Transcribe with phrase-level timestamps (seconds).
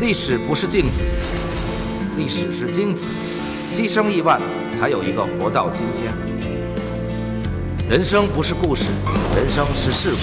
[0.00, 1.00] 历史不是镜子，
[2.16, 3.08] 历史是金子，
[3.68, 4.40] 牺牲亿万
[4.70, 6.14] 才有一个活到今天。
[7.90, 8.84] 人生不是故事，
[9.34, 10.18] 人生是事故。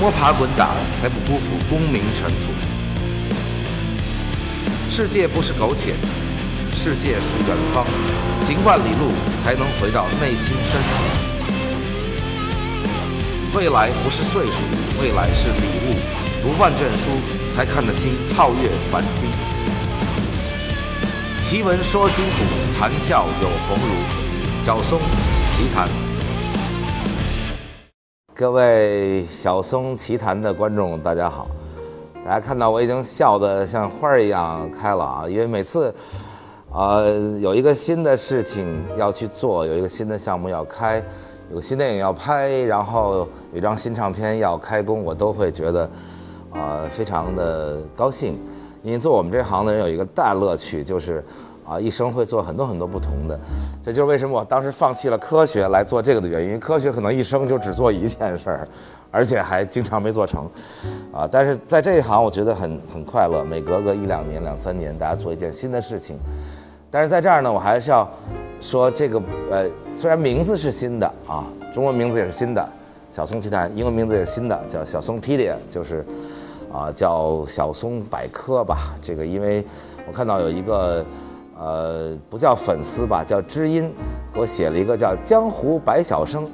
[0.00, 0.70] 摸爬滚打
[1.00, 2.50] 才不辜负功名尘土。
[4.90, 5.94] 世界不是苟且，
[6.76, 7.86] 世界是远方，
[8.44, 9.12] 行万里路
[9.44, 10.88] 才能回到内心深处。
[13.56, 14.64] 未来不是岁数，
[15.00, 16.23] 未来是礼物。
[16.44, 17.10] 读万卷书。
[17.48, 19.28] 才看得清皓月繁星，
[21.40, 23.94] 奇闻说今古，谈笑有鸿儒。
[24.64, 25.88] 小松奇谈，
[28.34, 31.46] 各位小松奇谈的观众，大家好！
[32.26, 35.94] 大家看到我已经笑得像花儿一样开了啊，因为每次，
[36.72, 41.00] 呃，有一个新的事情要去做，有一个新的项目要开，
[41.50, 45.88] 有个新电影要拍，然后有一张新唱片要开工，我都会觉得。
[46.54, 48.38] 啊，非常的高兴，
[48.82, 51.22] 因为做我们这行的人有一个大乐趣，就是
[51.66, 53.38] 啊，一生会做很多很多不同的。
[53.84, 56.58] 这就是为什么我当时放弃了科学来做这个的原因。
[56.60, 58.68] 科学可能一生就只做一件事儿，
[59.10, 60.48] 而且还经常没做成。
[61.12, 63.42] 啊，但是在这一行，我觉得很很快乐。
[63.44, 66.16] 每隔个一两年、两三年，大家做一件新的事情。
[66.90, 68.08] 但是在这儿呢，我还是要
[68.60, 69.20] 说这个
[69.50, 72.68] 呃，虽然名字是新的啊，中文名字也是新的，
[73.10, 76.06] 小松奇谈，英文名字也是新的，叫小松 Pedia，就是。
[76.74, 78.96] 啊，叫小松百科吧。
[79.00, 79.64] 这个，因为
[80.08, 81.06] 我看到有一个，
[81.56, 83.94] 呃，不叫粉丝吧，叫知音，
[84.32, 86.44] 给我写了一个叫江湖百晓生。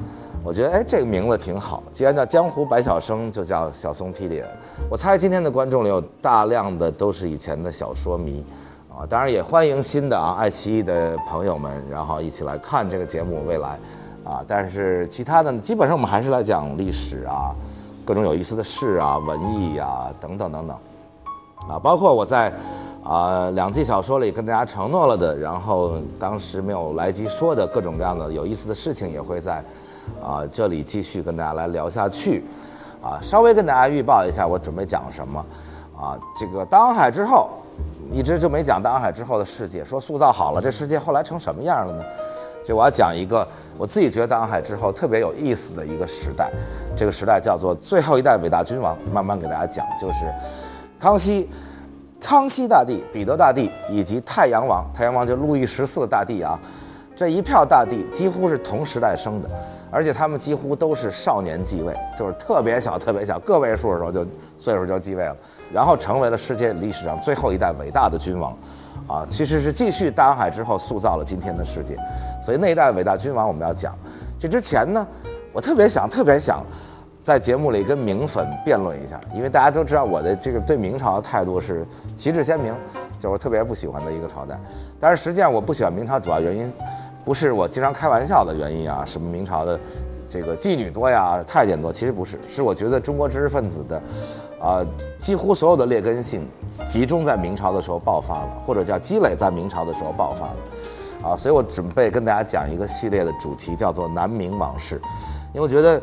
[0.45, 1.83] 我觉得，哎，这个名字挺好。
[1.91, 4.43] 既然叫江湖百晓生，就叫小松霹雳。
[4.91, 8.45] 我猜今天的观众里有大量的都是以前的小说迷，
[8.91, 13.43] 啊，当然也欢迎新的啊，爱奇艺的朋友们，然后一起来看这个节目。
[13.47, 13.79] 未来，
[14.25, 17.55] 啊，但是其他的基本上我们还是来讲历史啊。
[18.11, 20.77] 各种有意思的事啊，文艺呀，等等等等，
[21.69, 22.53] 啊，包括我在
[23.05, 29.63] 啊两季小说里跟大家承诺了的，然后当时没有来及说的各种各样的有意思的事情，也会在
[30.21, 32.45] 啊这里继续跟大家来聊下去，
[33.01, 35.47] 啊，稍微跟大家预报一下我准备讲什么，
[35.97, 37.49] 啊，这个大海之后，
[38.11, 42.03] 一直就没讲大海之后的世界，说塑造好了这世界后来成什么样了呢？
[42.65, 43.47] 就我要讲一个
[43.79, 46.51] 我自己觉得大航海之后特别有意思的一个时代，
[46.97, 48.97] 这个时代叫做最后一代伟大君王。
[49.13, 50.27] 慢慢给大家讲，就是
[50.99, 51.49] 康熙、
[52.21, 56.59] 康熙大帝、彼得大帝以及太阳王，太阳王就路易十四大帝啊，
[57.17, 59.49] 这一票大帝几乎是同时代生的，
[59.91, 64.25] 而且他们几乎都是少年继位，就是特别小、特别小，个位数的时候就
[64.57, 65.37] 岁数就继位了，
[65.73, 68.57] 然后成为了世界历史上最后一代伟大的君王。
[69.09, 71.97] 啊，其实是继续大航海之后塑造了今天的世界，
[72.45, 73.93] 所以那一代伟大君王我们要讲。
[74.39, 75.05] 这之前呢，
[75.53, 76.65] 我特别想特别想，
[77.21, 81.85] 在节目里跟明粉辩论一下，因为大家都知道我的这个对明朝的态度是
[82.15, 82.73] 旗帜鲜明，
[83.17, 84.57] 就是我特别不喜欢的一个朝代。
[85.01, 86.73] 但是实际上我不喜欢明朝主要原因，
[87.31, 89.79] 不是我经常开玩笑的原因啊，什么明朝的
[90.29, 94.03] 这个妓女多呀、太监多，其实不是，是我觉得中国知识分子的。
[94.61, 94.85] 啊，
[95.17, 96.45] 几乎所有的劣根性
[96.89, 105.01] 集中在明朝的时候爆发了，或者叫积累在明朝的时候爆发了，啊，所以我准备跟大家讲一个系列的主题，叫做南明往事，
[105.55, 106.03] 因为我觉得，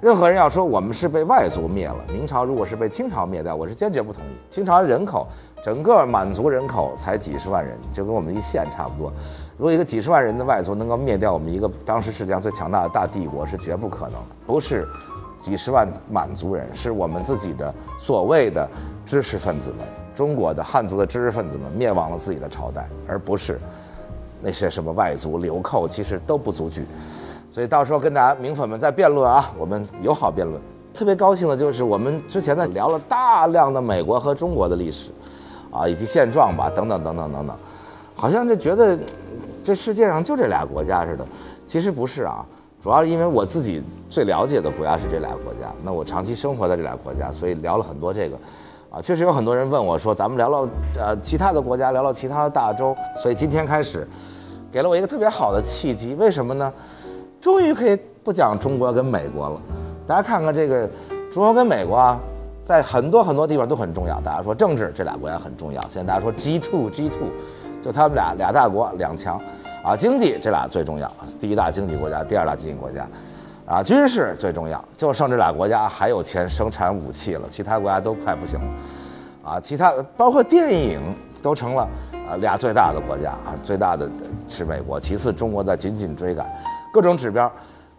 [0.00, 4.28] 任何人要说我们是被外族灭了，明朝如果是被清朝灭掉，我是坚决不同意。
[4.48, 5.26] 清朝人口
[5.60, 9.12] 整个满族人口才几十万人，就跟我们一县差不多，
[9.58, 14.86] 如果一个几十万人的外族能够灭掉我们一个当时世界上最强大的大帝国，是绝不可能，不是。
[15.38, 18.68] 几十万满族人是我们自己的所谓的
[19.04, 23.60] 知识分子们，中国的汉族的知识分子们灭亡了自己的朝代，而不是
[24.40, 26.86] 那些什么外族流寇，其实都不足惧。
[27.50, 30.60] 所以到时候跟大家明粉们在辩论啊，我们友好辩论。
[30.92, 35.12] 特别高兴的就是我们之前呢聊了大量的美国和中国的历史，
[35.70, 37.56] 啊，以及现状吧，等等等等等等，
[38.14, 38.98] 好像就觉得
[39.66, 41.26] 这世界上就这俩国家似的，
[41.66, 42.46] 其实不是啊。
[42.80, 48.36] 主要是因为我自己最了解的国家是这俩国家，那我长期生活在这俩国家，所以聊了很多这个，
[48.90, 54.06] 啊，确实有很多人问我说，咱们聊聊呃其他的国家，聊聊其他的大洲，所以今天开始，
[54.70, 56.72] 给了我一个特别好的契机，为什么呢？
[57.40, 59.60] 终于可以不讲中国跟美国了，
[60.06, 60.88] 大家看看这个
[61.32, 62.20] 中国跟美国啊，
[62.64, 67.30] 在很多很多地方都很重要，大家说政治这俩国家很重要，现在大家说 G two G two，
[67.82, 69.40] 就他们俩俩大国两强。
[69.86, 71.08] 啊，经济这俩最重要，
[71.40, 73.06] 第一大经济国家，第二大经济国家，
[73.64, 78.66] 啊，军事最重要，就剩这俩国家还有钱生产武器了，其他国家都快不行了，
[79.48, 81.00] 啊，其他包括电影
[81.40, 81.88] 都成了
[82.28, 84.10] 啊俩最大的国家啊，最大的
[84.48, 86.44] 是美国，其次中国在紧紧追赶，
[86.92, 87.48] 各种指标，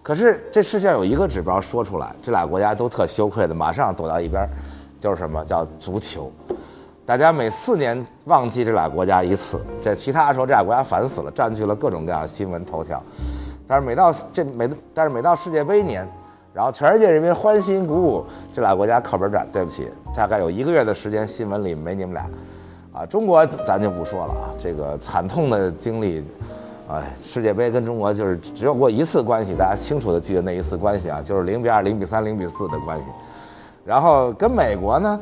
[0.04, 4.46] 可是这世界上有一个指标说出来，这俩国家都特羞愧的，马上躲到一边，
[5.00, 6.30] 就是什么叫足球，
[7.08, 13.02] 大家每四年忘记这俩国家一次，这其他的时候这俩国家烦死了，占据了各种各样的新闻头条。
[13.66, 16.06] 但是每到这每但是每到世界杯年，
[16.54, 19.48] 然后全世界人民欢欣鼓舞，这俩国家靠边站。
[19.54, 22.30] 对不起，大概有一个月的时间，新闻里没你们俩。
[22.92, 26.22] 啊，中国咱就不说了啊，这个惨痛的经历，
[26.90, 33.06] 哎，世界杯跟中国就是只有过一次关系，大家清楚的记得那一次关系啊，就是零比二、零比三、零比四的关系。
[33.86, 35.18] 然后跟美国呢，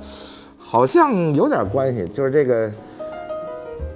[0.67, 2.69] 好像有点关系，就是这个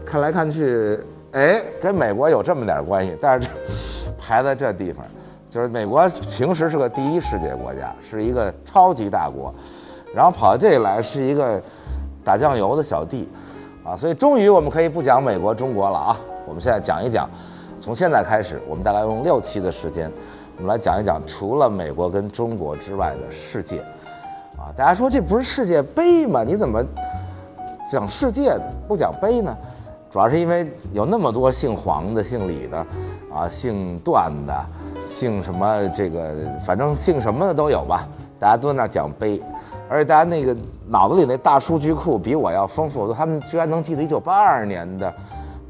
[0.05, 0.97] 看来看去，
[1.31, 3.49] 哎，跟美国有这么点关系，但是
[4.19, 5.03] 排在这地方，
[5.49, 6.07] 就是美国
[6.37, 9.53] 平时是个第一世界国家，是一个超级大国，
[10.13, 11.61] 然后跑到这里来是一个
[12.23, 13.27] 打酱油的小弟。
[13.83, 16.21] 啊，所以终于我们可以不讲美国、中国了啊！
[16.45, 17.27] 我们现在讲一讲，
[17.79, 20.11] 从现在开始，我们大概用六期的时间，
[20.57, 23.81] 我们来讲一讲除了美国跟中国之外的世界。
[24.59, 26.43] 啊，大家说这不是世界杯吗？
[26.43, 26.83] 你怎么
[27.89, 29.55] 讲世界不讲杯呢？
[30.11, 32.77] 主要是因为有那么多姓黄的、姓李的，
[33.33, 34.65] 啊，姓段的，
[35.07, 36.35] 姓什么这个，
[36.65, 38.05] 反正姓什么的都有吧。
[38.37, 39.41] 大家都在那讲杯。
[39.87, 40.55] 而且大家那个
[40.87, 45.11] 脑子里那大数据库比我要丰富多，他们居然能记得一九八二年的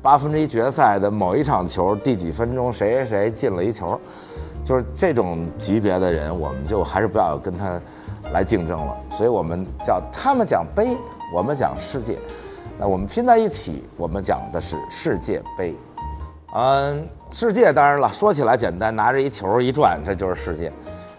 [0.01, 3.99] 八分之一决赛的某一场球第几分钟谁谁谁进了一球，
[4.63, 7.79] 就是这种级别的人，我们就还是不要跟他
[8.33, 8.97] 来竞争了。
[9.09, 10.97] 所以我们叫他们讲杯，
[11.33, 12.17] 我们讲世界，
[12.77, 15.75] 那我们拼在一起，我们讲的是世界杯。
[16.53, 20.71] 嗯，世界当然了，说起来简单，拿着一球一转，这就是世界。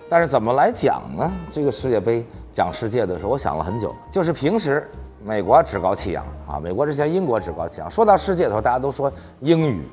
[0.09, 1.31] 但是怎么来讲呢？
[1.53, 2.27] 这个世界杯。
[2.53, 3.95] 讲世界的时候，我想了很久。
[4.11, 4.91] 就是平时
[5.23, 7.89] 美国趾高气扬啊，美国之前英国趾高气扬。
[7.89, 9.85] 说到世界的时候，大家都说英语，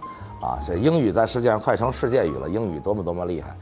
[0.41, 3.55] 啊，这英语在世界上快成世界语了，英语多么多么厉害。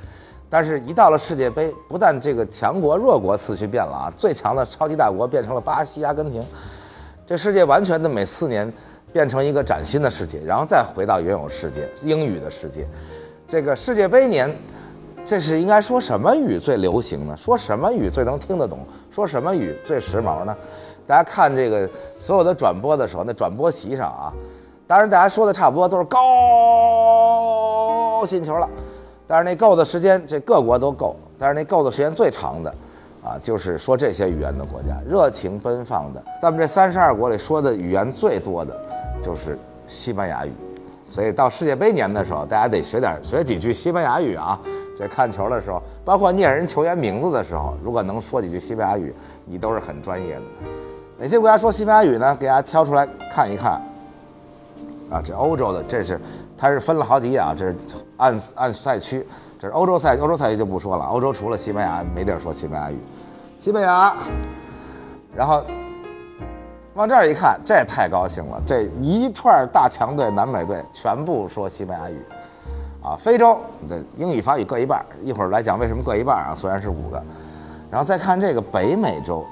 [0.58, 6.42] 但是，一到了世界杯，不但这个强国弱国次序变了啊，最强的超级大国变成了巴西、阿根廷，
[7.26, 8.72] 这世界完全的每四年
[9.12, 12.88] 变成一个崭新的世界，然后再回到原有世界英语的世界。
[13.50, 14.50] 这个世界杯年。
[15.28, 17.36] 这是应该说什么语最流行呢？
[17.36, 18.78] 说什么语最能听得懂？
[19.10, 20.56] 说什么语最时髦呢？
[21.08, 24.32] 大家看这个所有的转播的时候，那转播席上啊，
[24.86, 26.22] 当然大家说的差不多都是高
[28.28, 28.70] 进球了，
[29.28, 32.74] 但是那够的时间，这各国都够，但是那够的时间最长的，
[33.24, 38.80] 啊，就是说这些语言的国家，热情奔放的，咱们这三十二国里说的语言最多的，
[39.22, 39.58] 就是
[39.88, 40.52] 西班牙语，
[41.08, 44.60] 所以到世界杯年的时候，大家得学点学几句西班牙语啊。
[44.98, 49.14] 这看球的时候，包括念人球员名字的时候，如果能说几句西班牙语，
[49.46, 50.42] 你都是很专业的。
[51.18, 52.38] 哪些国家说西班牙语呢？
[52.40, 53.82] 给大家挑出来看一看。
[55.10, 56.18] 啊，这欧洲的，这是
[56.58, 57.76] 它是分了好几页啊，这是
[58.18, 59.26] 按按赛区。
[59.60, 61.06] 这是欧洲赛，欧洲赛区就不说了。
[61.06, 62.98] 欧洲除了西班牙，没地儿说西班牙语。
[63.60, 64.14] 西班牙，
[65.36, 65.64] 然后
[66.94, 72.22] 往这儿一看，这太高兴了，这一串大强队，南美队全部说西班牙语。
[73.02, 76.56] 啊，非洲这英语法语各一半，一会儿来讲为什么各一半啊？
[76.56, 77.24] 虽然是五个，
[77.92, 79.46] 然后再看这个北美洲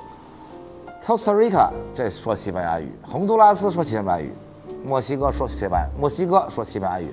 [1.06, 4.34] ，Costa Rica 这说西班牙语，洪都拉斯说西班牙语，
[4.84, 7.10] 墨西哥说西班牙墨西哥说西班牙语，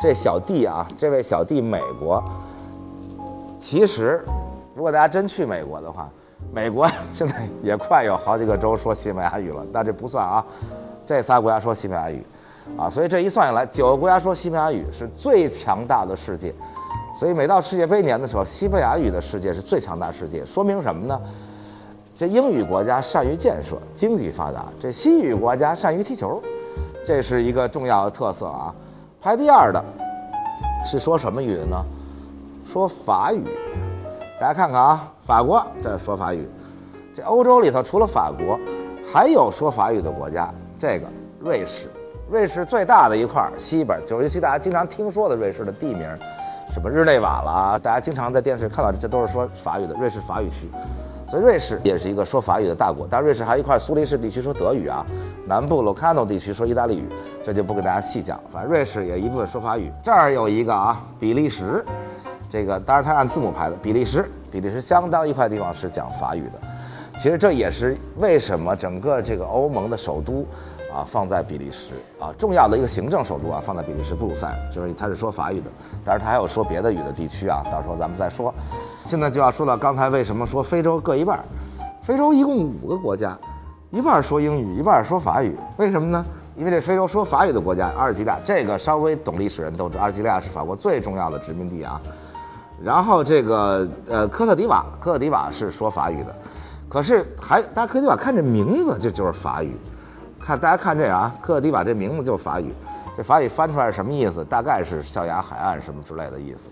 [0.00, 2.22] 这小弟啊，这位小弟美国，
[3.58, 4.24] 其实
[4.74, 6.08] 如果大家真去美国的话，
[6.52, 10.44] 美国现在也快有好几个州说西班牙语了，但这不算啊，
[11.04, 12.24] 这仨国家说西班牙语。
[12.78, 16.54] 啊，所以这一算下来，九个国家说西班牙语是最强大的世界，
[17.12, 21.20] 所以每到世界杯年的时候，西班牙语的世界是最强大世界，说明什么呢？
[22.14, 26.40] 这英语国家善于建设，经济发达；这西语国家善于踢球，
[27.04, 28.74] 这是一个重要的特色啊。
[29.20, 29.82] 排第二的
[30.84, 31.84] 是说什么语呢？
[32.66, 33.44] 说法语。
[34.40, 36.48] 大家看看啊，法国这说法语。
[37.14, 38.58] 这欧洲里头除了法国，
[39.12, 41.06] 还有说法语的国家，这个
[41.40, 41.88] 瑞士。
[42.30, 46.08] 瑞士最大的一块儿西边，就是尤其大家经常听说的瑞士的地名，
[46.72, 50.70] 什么日内瓦啦，大家经常在电视看到，这都是说法语的瑞士法语区。
[51.28, 53.06] 所以瑞士也是一个说法语的大国。
[53.08, 55.04] 但瑞士还有一块苏黎世地区说德语啊，
[55.46, 57.08] 南部 Locarno 地区说意大利语，
[57.44, 58.40] 这就不给大家细讲。
[58.52, 59.92] 反正瑞士也一部分说法语。
[60.02, 61.84] 这儿有一个啊，比利时，
[62.50, 63.76] 这个当然它按字母排的。
[63.76, 66.60] 比利时，比利时相当一块地方是讲法语的。
[67.18, 70.46] 其实这也是为什么整个这个欧盟的首都。
[70.92, 75.70] 啊，放在比利时啊，重要的一个行政首都啊，放在比利时布鲁塞尔，就是它是说法语的，
[76.04, 78.52] 但是它还有说别的语的地区啊，到时候咱们再说。
[79.02, 81.42] 现在就要说到刚才为什么说非洲各一半，
[82.02, 83.34] 非洲一共五个国家，
[83.92, 86.24] 一半说英语，一半说法语，为什么呢？
[86.56, 92.00] 因为这非洲说法语的国家，阿尔及利亚，这个稍微懂历史人都知道，阿尔及利亚是法国最重要的殖民地啊。
[92.82, 96.34] 然后这个呃科特迪瓦，科特迪瓦是说法语的，
[96.88, 99.76] 可是还大家科特迪瓦看这名字就就是法语。
[100.40, 102.72] 看大家看这个啊，克迪瓦这名字就是法语，
[103.14, 104.42] 这法语翻出来是什么意思？
[104.42, 106.70] 大概是象牙海岸什么之类的意思。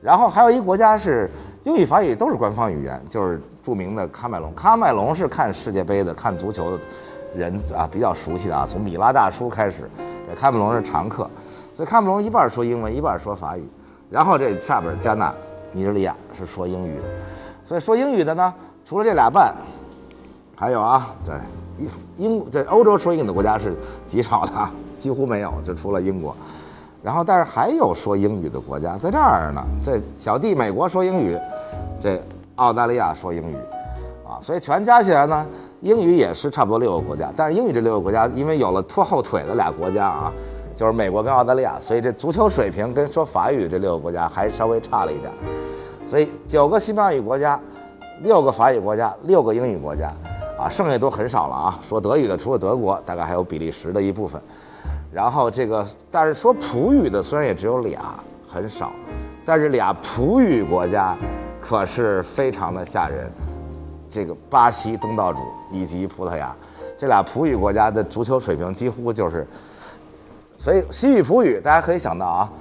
[0.00, 1.28] 然后还有一个国家是
[1.64, 4.54] 英语、法语都是官方语言，就是著名的喀麦隆。
[4.54, 6.82] 喀麦隆是看世界杯的、看足球的
[7.34, 9.88] 人啊比较熟悉的啊，从米拉大叔开始，
[10.28, 11.28] 这喀麦隆是常客，
[11.72, 13.66] 所以喀麦隆一半说英文，一半说法语。
[14.10, 15.34] 然后这下边加纳、
[15.72, 17.04] 尼日利亚是说英语的，
[17.64, 18.54] 所以说英语的呢，
[18.84, 19.54] 除了这俩半，
[20.54, 21.34] 还有啊，对
[21.78, 23.74] 英英这欧洲说英语的国家是
[24.06, 24.52] 极少的，
[24.98, 26.36] 几乎没有，就除了英国。
[27.04, 29.62] 然后，但是还有说英语的国家在这儿呢。
[29.84, 31.38] 这小弟美国说英语，
[32.00, 32.18] 这
[32.54, 33.56] 澳大利亚说英语，
[34.26, 35.46] 啊，所以全加起来呢，
[35.82, 37.30] 英语也是差不多六个国家。
[37.36, 40.32] 但是英语这六个国家，因为有了拖后腿的俩国家啊，
[40.74, 45.30] 就是美国跟澳大利亚，所以这足球水平跟说法语这六个国家还稍微差了一点。
[46.06, 47.60] 所以九个西班牙语国家，
[48.22, 50.10] 六个法语国家，六个英语国家，
[50.58, 51.78] 啊，剩下都很少了啊。
[51.86, 54.40] 说德语的除了德国，大概还有比利时的一部分。
[55.14, 58.00] 然后这个，但是说葡语的虽然也只有俩，
[58.48, 58.90] 很少，
[59.44, 61.16] 但是俩葡语国家
[61.60, 63.30] 可是非常的吓人。
[64.10, 65.38] 这个巴西东道主
[65.70, 66.54] 以及葡萄牙，
[66.98, 69.46] 这俩葡语国家的足球水平几乎就是，
[70.56, 72.52] 所以西语葡语大家可以想到啊，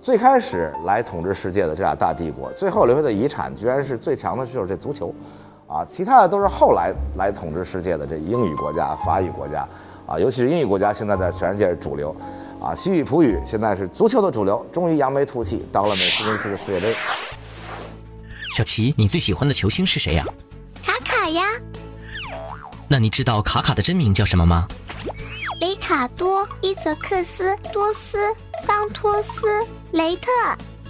[0.00, 5.14] 最开始来统治世界的这俩大帝国，最后留下的遗产居然是最强的就是这足球，
[5.68, 9.64] 啊，其他的都是后来来统治世界的这英语国家、法语国家。
[10.12, 12.14] 啊，尤其是英语国家，现在在全世界是主流，
[12.60, 16.94] 啊，西语、葡语现在是足球的主流，终于扬眉吐气，到了美斯公司的世界杯。
[18.54, 20.26] 小齐，你最喜欢的球星是谁呀？
[20.84, 21.42] 卡卡呀。
[22.88, 24.68] 那你知道卡卡的真名叫什么吗？
[25.60, 28.18] 雷卡多·伊泽克斯·多斯·
[28.66, 29.46] 桑托斯·
[29.92, 30.28] 雷特。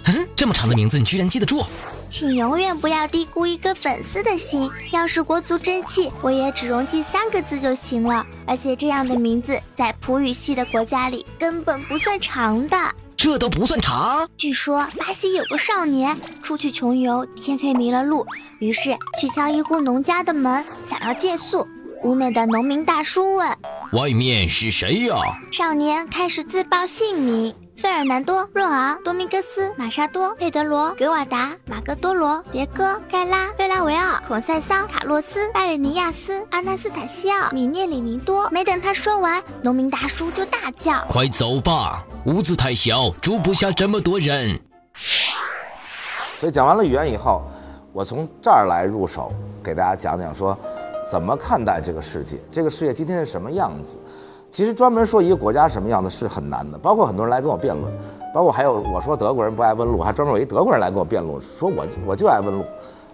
[0.05, 1.65] 嗯，这么长的名字你居然记得住？
[2.09, 4.69] 请永远不要低估一个粉丝的心。
[4.91, 8.25] 要是国足争气，我也只用记三个字就行了。
[8.45, 12.77] 而且这样的名字在葡语系的国家里根本不算长的。
[13.15, 14.27] 这都不算长？
[14.37, 18.25] 据说巴西有个少年出去穷游，天黑迷了路，
[18.59, 21.65] 于是去敲一户农家的门，想要借宿。
[22.03, 23.57] 屋内的农民大叔问
[23.93, 25.15] ：“外面是谁呀？”
[25.53, 27.55] 少年开始自报姓名。
[27.75, 38.47] 费尔南多、若昂、多明戈斯、玛莎多、佩德罗、格瓦达、马格多罗、迭戈、盖拉、贝拉维奥、孔塞桑、卡洛斯、拜尔尼亚斯、阿纳斯塔西奥、米涅里尼多。
[38.51, 44.59] 没等他说完，农民大叔就大叫：“快走吧，屋子太小，住不下这么多人。”
[46.39, 47.41] 所以讲完了语言以后，
[47.91, 49.31] 我从这儿来入手，
[49.63, 50.57] 给大家讲讲说，
[51.09, 53.97] 怎么看待这个世界，这个世界今天是什么样子。
[54.53, 57.91] 其实专门说一个国家什么样的是很难的，包括很多人来跟我辩论，
[58.31, 62.63] 包括还有我说德国人不爱问路，还专门有一德国人来跟我辩论，说我我就爱问路，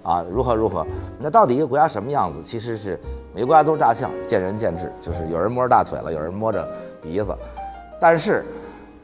[0.03, 0.86] 啊如何如何？
[1.17, 2.43] 那到底一个国家什么样子？
[2.43, 3.00] 其实是
[3.34, 6.67] 每个国家都是大象，见仁见智，就是有人摸着大腿了，有人摸着
[7.01, 7.34] 鼻子。
[8.01, 8.43] 但是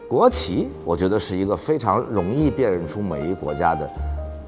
[0.09, 3.89] 国旗，我觉得是一个非常容易辨认出每一个国家的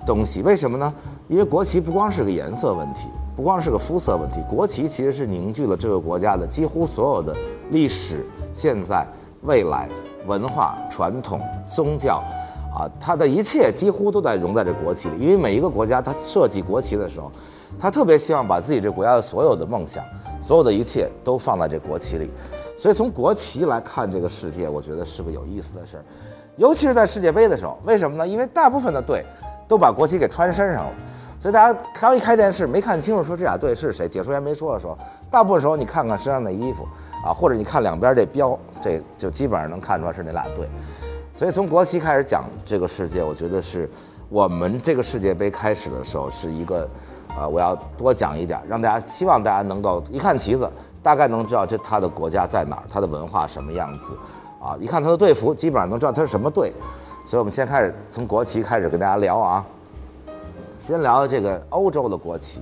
[0.06, 0.42] 东西。
[0.42, 0.94] 为什么呢？
[1.28, 7.36] 因为国旗不光是个颜色问题，不光是个肤色问题，国旗其实是凝聚了这个国家的几乎所有的。
[7.70, 9.06] 历史、现在、
[9.42, 9.90] 未来、
[10.26, 12.24] 文化、传统、宗教，
[12.74, 15.20] 啊，它的一切几乎都在融在这国旗里。
[15.20, 17.30] 因为每一个国家，它设计国旗的时候，
[17.78, 20.02] 它特别希望把自己这国家的所有的梦想、
[20.42, 22.30] 所有的一切都放在这国旗里。
[22.80, 26.04] 所以从国旗来看这个世界，我觉得是个有意思的事儿。
[26.56, 28.26] 尤其是在世界杯的时候，为什么呢？
[28.26, 29.26] 因为大部分的队
[29.68, 30.92] 都把国旗给穿身上了，
[31.40, 34.98] 所以大家刚一开电视没看清楚，说这俩队是谁，解说员没说的时候，
[35.30, 36.88] 大部分时候你看看身上的衣服。
[37.26, 40.70] 啊，或者你看两边这标，这就基本上能看出来是哪俩队。
[41.34, 43.90] 所以从国旗开始讲这个世界，我觉得是
[44.30, 46.88] 我们这个世界杯开始的时候是一个，
[47.36, 50.70] 啊，我要多讲一点，让大家希望大家能够一看旗子，
[51.02, 54.14] 大概能知道这他的国家在哪儿，他的文化什么样子，
[54.62, 56.72] 啊，一看他的队服，基本上能知道他是什么队。
[57.28, 59.66] 所以我们先开始从国旗开始跟大家聊啊，
[60.80, 62.62] 先聊这个欧洲的国旗。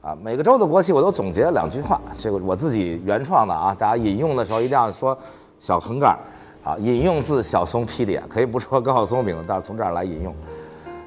[0.00, 3.74] 啊，每个州的国旗我都总结了两句话，这个我自己原创的啊。
[3.76, 5.18] 大家引用的时候一定要说
[5.58, 6.16] 小横杠，
[6.62, 10.32] 啊，引用自小松批点，可以不说高晓松名字，但是从这儿来引用。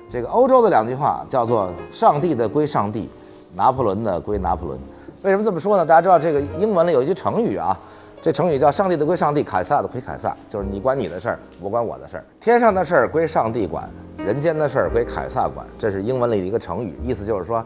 [0.10, 3.10] 这个欧洲的两句话叫做“上帝的归上帝，
[3.56, 4.78] 拿破仑的归拿破仑”。
[5.24, 5.86] 为什么这么说呢？
[5.86, 7.80] 大家知道这个英文里有一句成语啊，
[8.24, 13.88] 这成语叫“上帝的归上帝，凯撒的归凯撒”，就是你管你的事儿，我管我的事儿，天上的事儿归上帝管，
[14.18, 15.68] 人间的事儿归凯撒管。
[15.78, 17.64] 这是英文里的一个成语，意思就是说。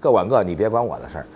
[0.00, 1.26] 各管各，你别管我的事儿。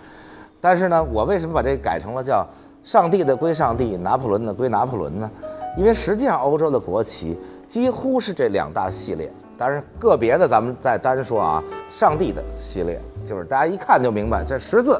[0.61, 2.47] 但是呢，我为什么把这改成了叫
[2.81, 5.29] “上帝的归上帝，拿破仑的归拿破仑”呢？
[5.77, 11.61] 因为实际上欧洲的国旗几乎是这两大系列，当然个别的咱们再单说啊。
[11.89, 14.93] 上帝的系列就是大家一看就明白，这十字，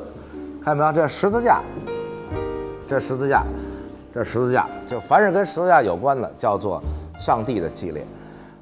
[0.61, 0.91] 看见没有？
[0.91, 1.61] 这十字架，
[2.87, 3.43] 这十字架，
[4.13, 6.81] 这十字架，就凡是跟十字架有关的，叫做
[7.19, 8.05] 上帝的系列。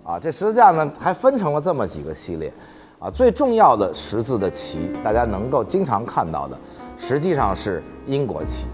[0.04, 2.52] 啊，这十字架呢还分成了这么几个系列。
[3.00, 6.58] 啊，最重要的十字的旗，大家能够经常看到的，
[7.00, 8.68] 实际上是英国旗。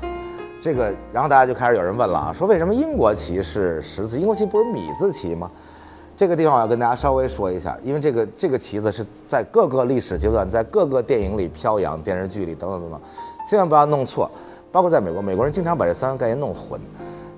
[0.62, 4.20] 这个，然后大家就开始有人问了啊，说为什么英国旗是十字？
[4.20, 5.50] 英国旗不是米字旗吗？
[6.18, 13.00] 这个地方我要跟大家稍微说一下，因为这个这个旗子是在各个历史阶段，在各个电影里飘扬，电视剧里等等等等，
[13.50, 14.30] 千万不要弄错。
[14.78, 16.80] 包括在美国，美国人经常把这三个概念弄混。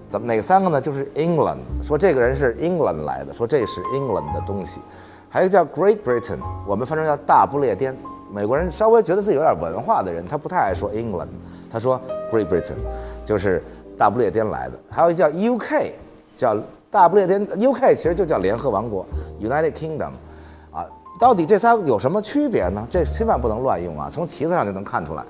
[0.10, 0.82] 怎么哪三个呢？
[0.82, 4.82] 就是 England，说这个人是 England 来的，说这是 England 的东西。
[5.30, 7.96] 还有一个叫 Great Britain，我们翻成叫大不列颠。
[8.30, 11.30] 美国人稍微觉得自己有点文化的人，他不太爱说 England，
[11.72, 11.98] 他说
[12.30, 12.76] Great Britain，
[13.24, 13.64] 就是
[13.98, 14.74] 大不列颠来的。
[14.90, 15.92] 还有一叫 UK，
[16.36, 16.58] 叫
[16.92, 19.06] 大不列颠 UK，其实就叫联合王国
[19.40, 20.12] United Kingdom，
[20.74, 20.86] 啊，
[21.18, 22.86] 到底这仨有什么区别呢？
[22.90, 24.10] 这千万不能乱用啊！
[24.12, 25.24] 从旗子上就能看出来。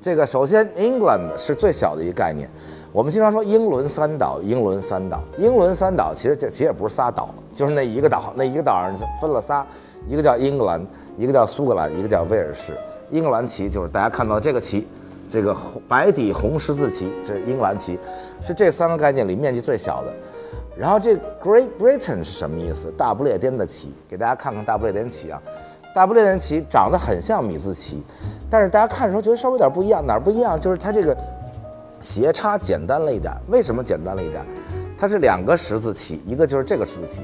[0.00, 2.48] 这个首先 England 是最小的一个概念。
[2.92, 9.66] 我们经常说英伦三岛，英伦三岛，英伦三岛其实这其实也不是仨岛，就是那一个岛， 那一个岛上分了仨，
[10.08, 10.84] 一个叫英格兰，
[11.18, 12.76] 一个叫苏格兰，一个叫威尔士。
[13.10, 14.86] 英格兰旗就是大家看到这个旗，
[15.28, 15.54] 这个
[15.88, 17.98] 白底红十字旗，这是英格兰旗，
[18.40, 20.12] 是这三个概念里面积最小的。
[20.76, 22.90] 然后这 Great Britain 是什么意思？
[22.96, 25.42] 大不列颠的旗，给大家看看大不列颠旗啊，
[25.98, 28.04] 大不列颠旗长得很像米字旗，
[28.48, 30.56] 但是大家看的时候觉得稍微有点不一样，哪儿不一样？
[30.60, 31.16] 就是它这个。
[32.00, 34.46] 斜插简单了一点，为什么简单了一点？
[34.96, 37.22] 它是两个十字旗，一个就是这个十字旗，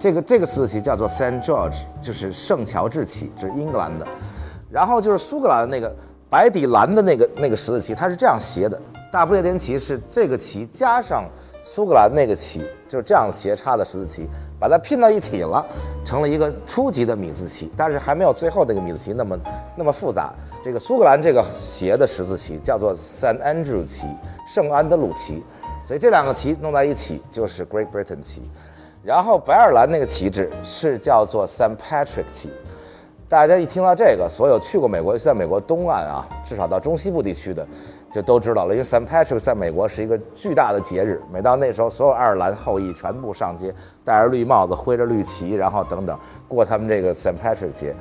[0.00, 4.06] 这个这个十字旗叫做 Saint George，就是圣乔治旗，这是英格兰的。
[4.70, 5.94] 然后就是苏格兰的那个
[6.30, 8.80] 白底蓝的那个那个十字旗，它是这样斜的。
[9.12, 11.26] 大不列颠旗是这个旗加上
[11.62, 14.26] 苏格兰那个旗，就是这样斜插的十字旗。
[14.58, 15.64] 把它拼到一起了，
[16.04, 19.38] 成了一个初级的米字旗，但是还没有最后那个米字旗那么
[19.76, 20.32] 那么复杂。
[20.62, 24.06] 这个苏格兰这个斜的十字旗叫做 Saint Andrew 旗，
[24.48, 25.44] 圣安德鲁旗，
[25.84, 28.42] 所以这两个旗弄在一起就是 Great Britain 旗。
[29.02, 32.50] 然后白尔兰那个旗帜是叫做 Saint Patrick 旗。
[33.28, 37.66] 大家一听到这个，所有去过美国，在美国东岸啊，至少到中西部地区的，
[38.10, 38.74] 就都知道了。
[38.74, 47.94] 因为 Saint Patrick 在美国是一个巨大的节日，每到那时候，所有爱尔兰后裔全部上街，戴着绿帽子，挥着绿旗，然后等等过他们这个 Saint Patrick 节。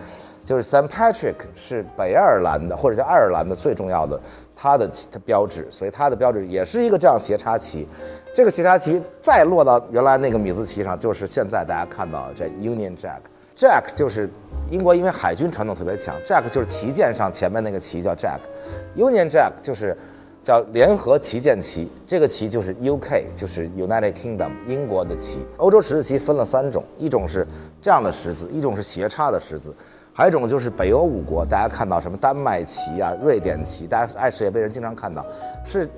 [0.44, 4.22] 就是 Saint Patrick 是北爱尔兰的或者叫爱尔兰的最重要的
[4.56, 7.88] 它的它标志，所以它的标志也是一个这样斜插旗。
[8.32, 13.22] 这个斜插旗再落到原来那个米字旗上，就是现在大家看到的这 Union Jack。
[13.56, 14.30] Jack 就是
[14.70, 16.14] 英国，因为海军传统特别强。
[16.26, 19.96] Jack 就是旗舰上前面那个旗叫 Jack，Union Jack 就是
[20.44, 21.90] 叫联合旗舰旗。
[22.06, 25.40] 这个旗就是 UK，就是 United Kingdom 英国的旗。
[25.56, 27.48] 欧洲十字旗分了三种，一种是
[27.82, 29.74] 这样的十字，一种是斜插的十字，
[30.12, 35.26] 还有一种就是北欧五国，大家看到什么丹麦旗啊、瑞典旗，大家爱世界杯人经常看到，
[35.64, 35.90] 是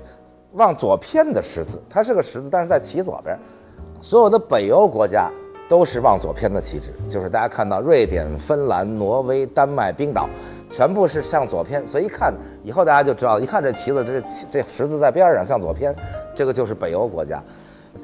[0.52, 3.36] 往左偏的十字，它是个十字，但是在旗左边。
[4.00, 5.28] 所有的北欧国家。
[5.68, 10.28] 都是往左偏的旗帜，就是大家看到瑞典、芬兰、挪威、丹麦、冰岛，
[10.70, 12.32] 全部是向左偏，所以一看
[12.64, 15.94] 以后大家就知道，一看这旗子，这这十字在边上向左偏，
[16.34, 17.42] 这个就是北欧国家。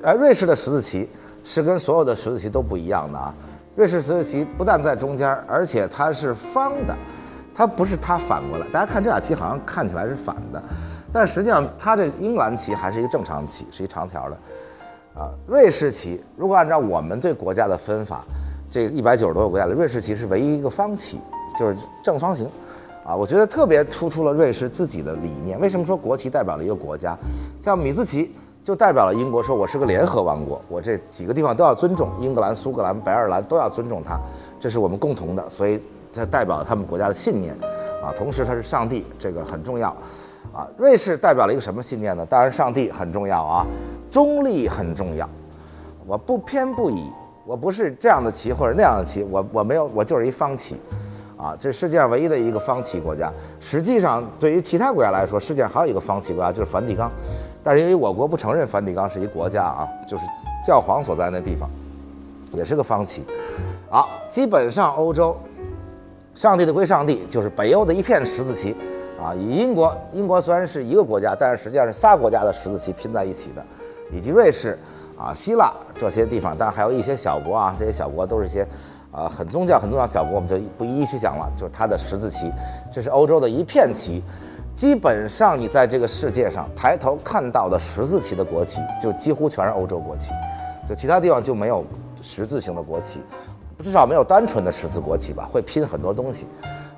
[0.02, 1.08] 而瑞士的十字旗
[1.42, 3.34] 是跟所有的十字旗都不一样的啊，
[3.76, 6.94] 瑞士十字旗不但在中间，而且它是方的，
[7.54, 8.66] 它不是它反过来。
[8.72, 10.62] 大家看这俩旗好像看起来是反的，
[11.10, 14.36] 但实际上它这英格兰旗还是一个正常旗，是一长条的。
[15.14, 18.24] 啊，瑞士旗如果按照我们对国家的分法，
[18.68, 21.20] 这一百九十多个国家里，瑞士旗是唯一一个方旗，
[21.56, 22.48] 就是正方形。
[23.04, 25.60] 啊，我觉得特别突出了瑞士自己的理念。
[25.60, 27.16] 为什么说国旗代表了一个国家？
[27.62, 34.18] 像米字旗就代表了英国，说我是个联合王国，我这几个地方都要尊重，英格兰、苏格兰、北爱尔兰都要尊重它，
[34.58, 35.80] 这是我们共同的，所以
[36.12, 37.54] 它代表了他们国家的信念。
[38.02, 39.94] 啊，同时它是上帝，这个很重要。
[40.52, 42.24] 啊，瑞士代表了一个什么信念呢？
[42.24, 43.66] 当然，上帝很重要啊。
[44.14, 45.28] 中立很重要，
[46.06, 47.10] 我不偏不倚，
[47.44, 50.76] 我不是这样的旗或者那样的旗，我我没有，我就是一方旗，
[51.36, 53.32] 啊，这世界上唯一的一个方旗国家。
[53.58, 57.10] 实际上，对于其他国家来说，世界上还有一个方旗国家就是梵蒂冈，
[57.60, 60.22] 但是因为我国不承认梵蒂冈是一国家啊，就是
[60.64, 61.68] 教皇所在那地方，
[62.52, 63.24] 也是个方旗。
[63.90, 65.36] 好，基本上欧洲，
[66.36, 68.76] 上帝的归上帝，就是北欧的一片十字旗，
[69.20, 73.66] 啊，以英国，英国虽然是一个国家，但是实际上是仨国家的十字旗拼在一起的。
[74.14, 74.78] 以及瑞士，
[75.18, 78.66] 啊，希腊这些地方，当然还有一些小国啊，这些小国都是一些，
[79.10, 81.50] 呃，很宗教很重要小国，我们就不一一去讲了。
[81.56, 82.50] 就是它的十字旗，
[82.92, 84.22] 这是欧洲的一片旗，
[84.74, 90.32] 基本上你在这个世界上抬头看到的十字旗的国旗，就几乎全是欧洲国旗，
[90.88, 91.84] 就其他地方就没有
[92.22, 93.20] 十字形的国旗，
[93.78, 96.46] 至少没有单纯的十字国旗吧，会拼很多东西，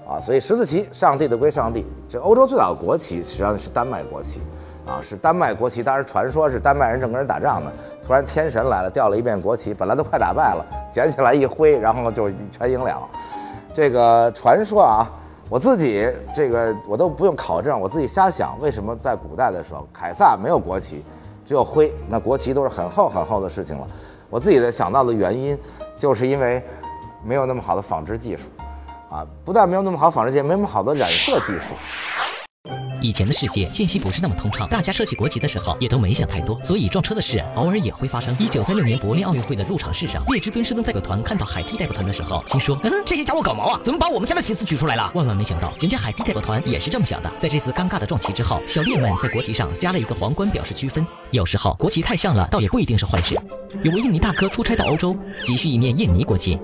[0.07, 1.85] 啊，所以十字旗，上帝的归上帝。
[2.09, 4.41] 这欧洲最早的国旗实际上是丹麦国旗。
[4.87, 5.83] 啊，是丹麦国旗。
[5.83, 7.73] 当时传说是丹麦人正跟人打仗呢，
[8.07, 13.09] 突然天神来了，掉了一面国旗，本来都快打败了，捡起来一挥，然后就全赢了。
[13.75, 15.11] 这个传说啊，
[15.51, 21.05] 我自己这个我都不用考证，我自己瞎想，为什么在古代的时候凯撒没有国旗，
[21.45, 21.93] 只有徽？
[22.09, 23.87] 那国旗都是很厚很厚的事情了。
[24.31, 25.59] 我自己的想到的原因，
[25.97, 26.63] 就是因为
[27.25, 28.49] 没有那么好的纺织技术，
[29.11, 31.75] 啊，不但没有那么好纺织技术，没那么好的染色技术。
[33.07, 38.37] 以前的世界信息不是那么通畅，大家设计国旗的时候也都没想太多，所以撞车的事偶尔也会发生。
[38.41, 43.81] 一九三六年柏林奥运会的入场式上，列支敦士登代表团看到海地代表团的时候，心说：嗯，这些家伙搞毛啊？
[43.85, 45.09] 怎么把我们家的旗子举出来了？
[45.15, 47.33] 万万没想到，人家海地代表团也是这么想的。
[47.39, 51.07] 在这次尴尬的撞旗之后，小烈们在国旗上加了一个皇冠，表示区分。
[51.31, 53.41] 有时候国旗太像了，倒也不一定是坏事。
[53.85, 56.59] 有位印尼大哥出差到欧洲，急需一面印尼国旗。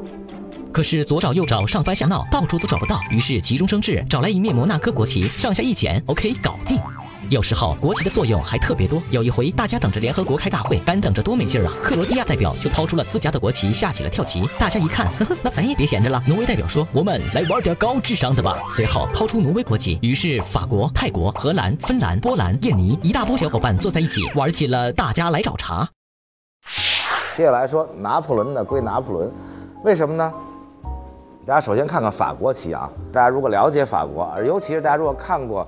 [0.72, 2.98] 可是左找右找，上翻下闹，到处都找不到。
[3.10, 6.80] 于是急中生智，找来一面摩纳哥国旗，上下一剪，OK，搞定。
[7.28, 9.02] 有时候国旗的作用还特别多。
[9.10, 11.72] 有一回，大家等着联合国开大会，干等着多没劲儿啊！
[11.82, 14.42] 克罗地亚代表就抛出了自家的国旗，下起了跳棋。
[14.58, 16.22] 大家一看，呵呵，那咱也别闲着了。
[16.26, 25.88] 挪威代表说：“我们来玩点高智商的吧。”随后抛出挪威国旗，于是法国、泰国、荷兰、芬兰、波兰、印尼一大波小伙伴坐在一起，玩起了大家来找茬。
[27.34, 29.32] 接下来说拿破仑的归拿破仑，
[29.84, 30.30] 为什么呢？
[31.44, 35.66] 大家首先看看法国旗啊，大家如果了解法国，而尤其是大家如果看过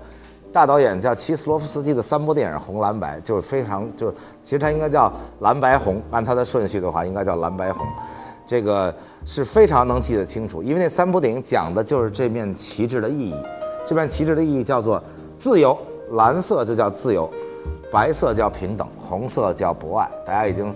[0.52, 7.84] 大导演叫齐斯洛夫斯基的三部电影《红蓝白》，就是非常就是其实它应该叫蓝白红，按它的顺序的话应该叫蓝白红，
[8.46, 13.34] 这个是非常能记得清楚，因为那三部电影讲的就是这面旗帜的意义。
[13.84, 15.02] 这面旗帜的意义叫做
[15.36, 15.76] 自由，
[16.12, 17.28] 蓝色就叫自由，
[17.92, 20.08] 白色叫平等，红色叫博爱。
[20.24, 20.72] 大家已经。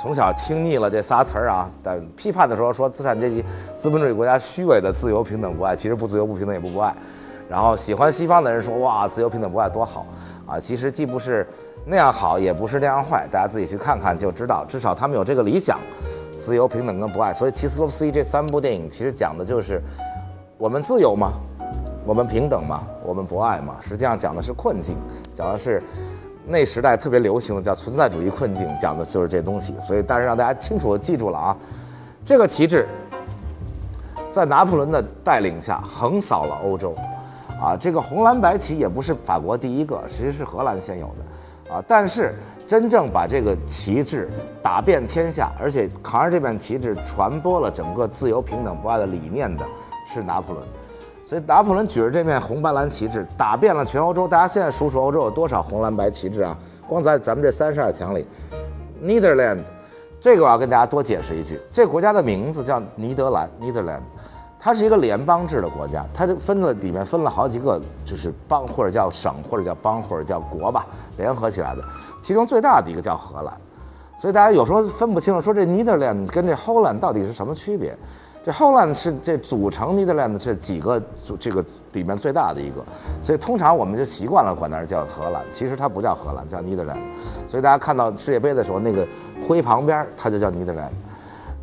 [0.00, 3.44] 从小听腻了这仨词儿啊，但批判的时候说资产阶级、
[3.76, 6.94] 资本主义国家虚伪的自由、平等、博爱，其实不自由、不平等、也不博爱。
[7.48, 10.06] 然后喜欢西方的人说哇，自由、平等、博爱多好
[10.46, 10.60] 啊！
[10.60, 11.44] 其实既不是
[11.84, 14.64] 那样好，也不是那样坏，大家自己去看看就知道。
[14.68, 15.80] 至少他们有这个理想，
[16.36, 17.34] 自由、平等跟博爱。
[17.34, 19.82] 所以齐斯洛夫斯基这三部电影其实讲的就是
[20.58, 21.32] 我们自由吗？
[22.04, 22.86] 我们平等吗？
[23.04, 23.76] 我们博爱吗？
[23.80, 24.96] 实际上讲的是困境，
[25.34, 25.82] 讲的是。
[26.48, 29.74] 那时代特别流行的叫存在主义困境，讲的就是这东西。
[29.78, 31.56] 所以，但是让大家清楚的记住了啊，
[32.24, 32.88] 这个旗帜
[34.32, 36.94] 在拿破仑的带领下横扫了欧洲，
[37.60, 42.34] 啊，这个红蓝白旗也不是法国第一个，其实是荷兰先有的，啊，但是
[42.66, 44.30] 真正把这个旗帜
[44.62, 49.64] 打遍天下，而且扛着这面旗帜传播了整个自由、平等、博爱的理念的，
[50.06, 50.66] 是拿破仑。
[51.28, 54.26] 所以拿破仑举着这面红白蓝旗帜，打遍了全欧洲。
[54.26, 56.56] 大家现在数数欧洲有多少红蓝白旗帜啊？
[56.88, 58.26] 光在咱们这三十二强里
[59.04, 59.58] ，Netherland，
[60.18, 64.00] 这个我要跟大家多解释一句，这国家的名字叫尼德兰 （Netherland），
[64.58, 70.86] 它是一个联邦制的国家，它就分了里面分了好几个，就是邦或者叫省或者叫邦或者叫国吧，
[71.18, 71.84] 联合起来的。
[72.22, 73.52] 其中最大的一个叫荷兰，
[74.16, 77.94] 所以大家有时候分不清楚，说这 Netherland 跟这 Holland 到底是什么区别？
[78.48, 80.98] 这荷兰是这组成 Netherlands 这几个
[81.38, 82.82] 这个里面最大的一个，
[83.20, 86.96] 所以通常我们就习惯了管它叫荷兰，其实它不叫荷兰，叫 Netherlands。
[87.46, 89.06] 所以大家看到世界杯的时候，那个
[89.46, 90.94] 徽旁边它就叫 Netherlands。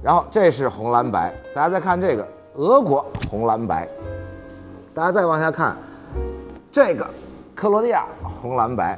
[0.04, 3.89] 然后这是红蓝白，大家再看这个俄国红蓝白，
[4.93, 5.76] 大家再往下看
[6.71, 7.10] 这个
[7.56, 8.95] 克罗地亚红蓝白。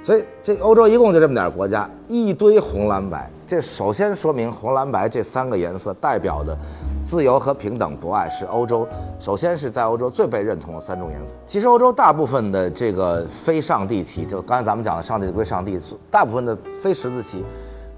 [0.00, 3.28] 所以这欧洲一共就这么点国家，一堆红蓝白。
[3.44, 6.56] 这首先说明红蓝白这三个颜色代表的。
[7.02, 8.86] 自由和平等博爱是欧洲，
[9.18, 11.34] 首先是在欧洲最被认同的三种颜色。
[11.44, 15.78] 其实欧洲大部分的这个非上帝旗，就刚才咱们讲的上帝归上帝，
[16.10, 17.44] 大部分的非十字旗，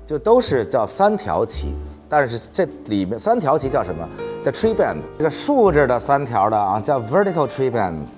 [0.07, 1.75] 就都是叫三条旗。
[2.09, 4.09] 但是这里面三条旗叫什么？
[4.41, 4.99] 叫 tree band。
[5.19, 8.13] 这个竖着的三条的啊叫 vertical tree bands，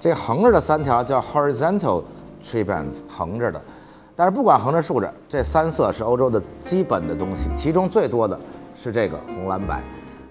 [0.00, 2.02] 这个横着的三条叫 horizontal
[2.44, 3.60] tree bands，横着的。
[4.14, 7.48] 但是不管横着竖着，这三色是欧洲的基本的东西。
[7.54, 8.38] 其中最多的
[8.76, 9.82] 是这个红蓝白。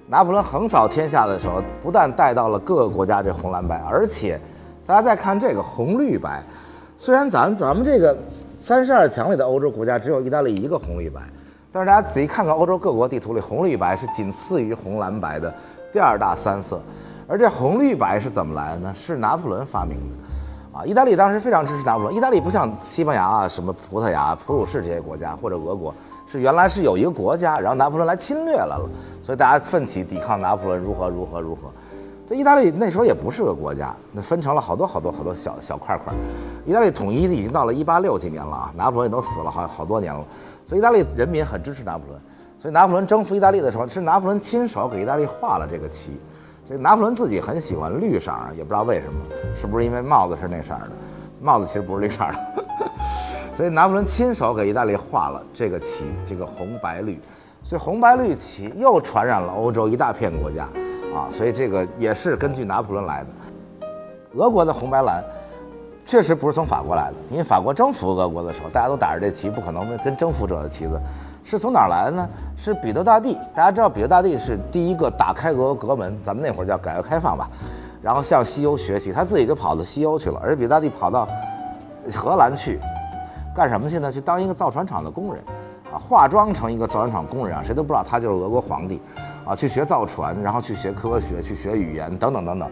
[0.07, 4.39] 拿破仑横扫天下的时候，不但带到了各个国家这红蓝白，而且，
[4.85, 6.43] 大家再看这个红绿白，
[6.95, 8.15] 虽然咱咱们这个
[8.55, 11.21] 三十二强里的欧洲国家只有意大利一个红绿白，
[11.71, 15.51] 但是大家仔细看看欧洲各国地图里，红绿白是仅次于红蓝白的
[15.91, 16.79] 第二大三色，
[17.27, 18.93] 而这红绿白是怎么来的呢？
[18.95, 20.24] 是拿破仑发明的。
[20.75, 22.13] 啊，意大利当时非常支持拿破仑。
[22.13, 25.95] 意大利不像西班牙啊、什么葡萄牙、普鲁士这些国家，或者俄国，
[26.27, 28.85] 是原来是有一个国家，然后拿破仑来侵略来了，
[29.21, 31.71] 所以大家奋起抵抗拿破仑，如何如何如何。
[32.27, 36.13] 这意大利那时候也不是个国家，那分成了好多好多好多小小块块。
[36.65, 40.25] 意大利统一已经到了一八六几年了啊，拿破仑也都死了好好多年了，
[40.65, 42.19] 所以意大利人民很支持拿破仑。
[42.57, 46.19] 所以拿破仑征服意大利的时候，是拿破仑亲手给意大利画了这个旗。
[46.67, 49.19] 这拿破仑自己很喜欢绿色，也不知道为什么，
[49.55, 50.91] 是不是因为帽子是那色的？
[51.39, 52.35] 帽子其实不是绿色的。
[53.53, 57.21] 所以拿破仑亲手给意大利画了这个旗，这个红白绿，
[57.63, 60.63] 所以红白绿旗又传染了欧洲一大片国家，
[61.15, 63.27] 啊，所以这个也是根据拿破仑来的。
[64.33, 65.23] 俄国的红白蓝
[66.03, 70.99] 确实不是从法国来的，因为法国征服俄国的时候，大家都打着这旗，不可能跟征服者的旗子。
[71.45, 72.27] 是从哪儿来的呢？
[72.57, 73.37] 是彼得大帝。
[73.53, 77.47] 大家知道彼得大帝是第一个打开俄国门，咱们那会儿叫改革开放吧，
[78.01, 81.27] 然后向西欧学习，他自己就跑到西欧去了，而彼得大帝跑到
[82.15, 82.79] 荷兰去。
[83.55, 84.11] 干什么去呢？
[84.11, 85.43] 去当一个造船厂的工人，
[85.93, 88.99] 啊，化妆成一个造船厂工人啊，谁都不知道他就是俄国皇帝，
[89.45, 92.67] 啊，去学造船，然后去学科学，去学语言，等等等等。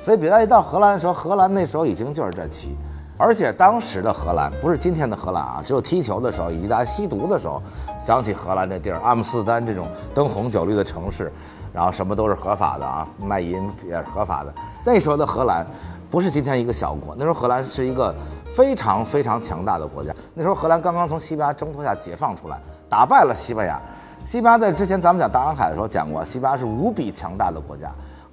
[0.00, 2.74] 所以彼得一到荷兰的时候，荷兰那时候已经就是这旗，
[3.18, 7.60] 而且当时的荷兰不是今天的荷兰啊，只有踢球的时候以及大家吸毒的时候，
[7.98, 11.32] 想起荷兰这地儿，阿姆斯特丹这种灯红酒绿的城市，
[11.72, 14.54] 然后什么都是合法的啊，卖淫也是合法的。
[14.84, 15.66] 那时候的荷兰
[16.10, 18.14] 不是今天一个小国，那时候荷兰是一个。
[18.54, 20.12] 非常非常强大的国家。
[20.34, 23.78] 那时候荷兰刚刚从西班牙挣脱下解放出来，打败了西班牙。
[24.24, 27.92] 西班牙在之前咱们讲大航海的时候讲过，西班牙是无比强大的国家，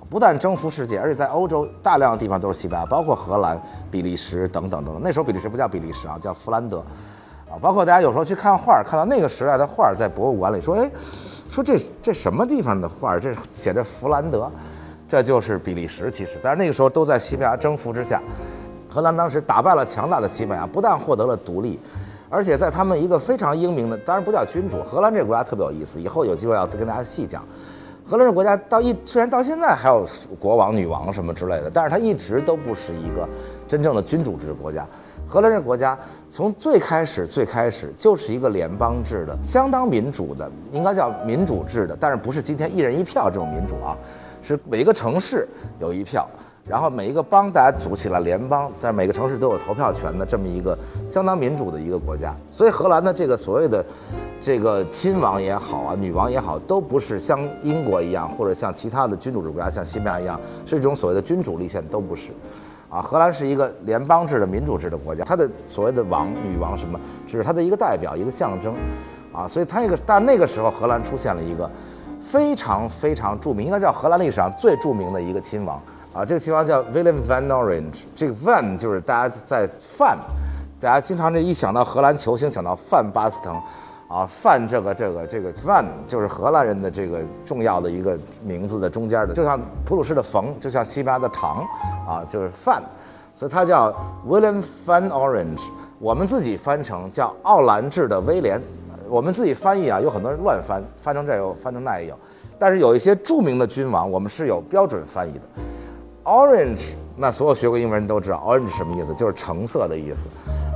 [0.10, 5.02] 不但征服世界，而且在欧洲大量的地方都是西班牙，包括荷兰、比利时等等等等。
[5.04, 6.78] 那时候比利时不叫比利时啊，叫弗兰德，
[7.50, 10.89] 啊，包括大家有时候去看画，看到那个时代的画在博物馆里，说，哎，
[11.50, 13.20] 说这这什么地方的画？
[13.20, 14.50] 这写着弗兰德，
[15.08, 16.10] 这就是比利时。
[16.10, 18.22] 其实，但是那个时候都在西班牙征服之下。
[18.88, 21.78] 荷兰当时打败了强大的西班牙，不但获得了独立，
[22.30, 24.82] 而且在他们一个非常英明的，当然不叫君主。
[24.84, 27.44] 荷兰这个国家特别有意思，以后有机会要跟大家细讲。
[28.08, 30.06] 荷兰这国家到一虽然到现在还有
[30.39, 33.28] 国王、女王什么之类的，但是它一直都不是一个
[33.68, 34.86] 真正的君主制国家。
[35.28, 35.98] 荷兰这个国家
[36.30, 43.98] 从最开始最开始就是一个联邦制的，相当民主的，应该叫民主制的，但是不是今天一人一票这种民主啊？
[44.44, 45.48] 是每一个城市
[45.80, 46.28] 有一票。
[46.68, 50.76] 然后每一个邦大家组起来联邦，在每个城市都有投票权的这么一个
[51.08, 52.36] 相当民主的一个国家。
[52.50, 53.86] 所以荷兰的这个所谓的
[54.46, 62.32] 这个亲王也好啊，女王也好，都不是像英国一样，或者像其他的君主制国家，像西班牙一样，是这种所谓的君主立宪，都不是。
[62.88, 68.76] 啊，荷兰是一个联邦制的民主制的国家，它的所谓的王、女王什么，只是它的一个代表、一个象征。
[69.34, 71.68] 啊，所以它那个，但那个时候荷兰出现了一个
[72.22, 75.82] 非常非常著名，应该叫荷兰历史上最著名的一个亲王。
[76.14, 80.16] 啊，这个亲王叫 Willem van Orange，这个 van 就是大家在范，
[80.80, 83.60] 大家经常这一想到荷兰球星想到范巴斯滕，
[84.08, 91.65] 啊，范这个这个这个范就是荷兰人的这个重要的一个名字的中间的，就像普鲁士的冯，就像西班牙的唐，
[92.08, 92.84] 啊，就是范，
[93.34, 93.91] 所以他叫
[94.28, 98.62] William van Orange，我们自己翻成叫奥兰治的威廉，
[99.10, 102.20] 我们自己翻译啊，有很多人乱翻，翻成这有，翻成那也有，
[102.60, 105.41] 但是有一些著名的君王，我们是有标准翻译的。
[106.24, 109.13] Orange，那所有学过英文人都知道，Orange 什么意思？
[109.15, 110.30] 就是橙色的意思，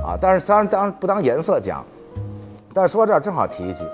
[0.04, 1.84] 啊，但是当然当不当颜色讲，
[2.72, 3.84] 但说到这儿正好提一句，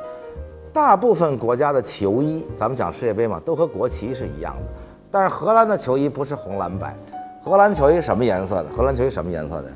[0.73, 4.63] 大部分国家的球衣，咱们讲世界杯嘛，都和国旗是一样的，
[5.11, 6.95] 但是荷兰的球衣不是红蓝白，
[7.43, 8.69] 荷兰球衣什么颜色的？
[8.71, 9.71] 荷兰球衣什么颜色的？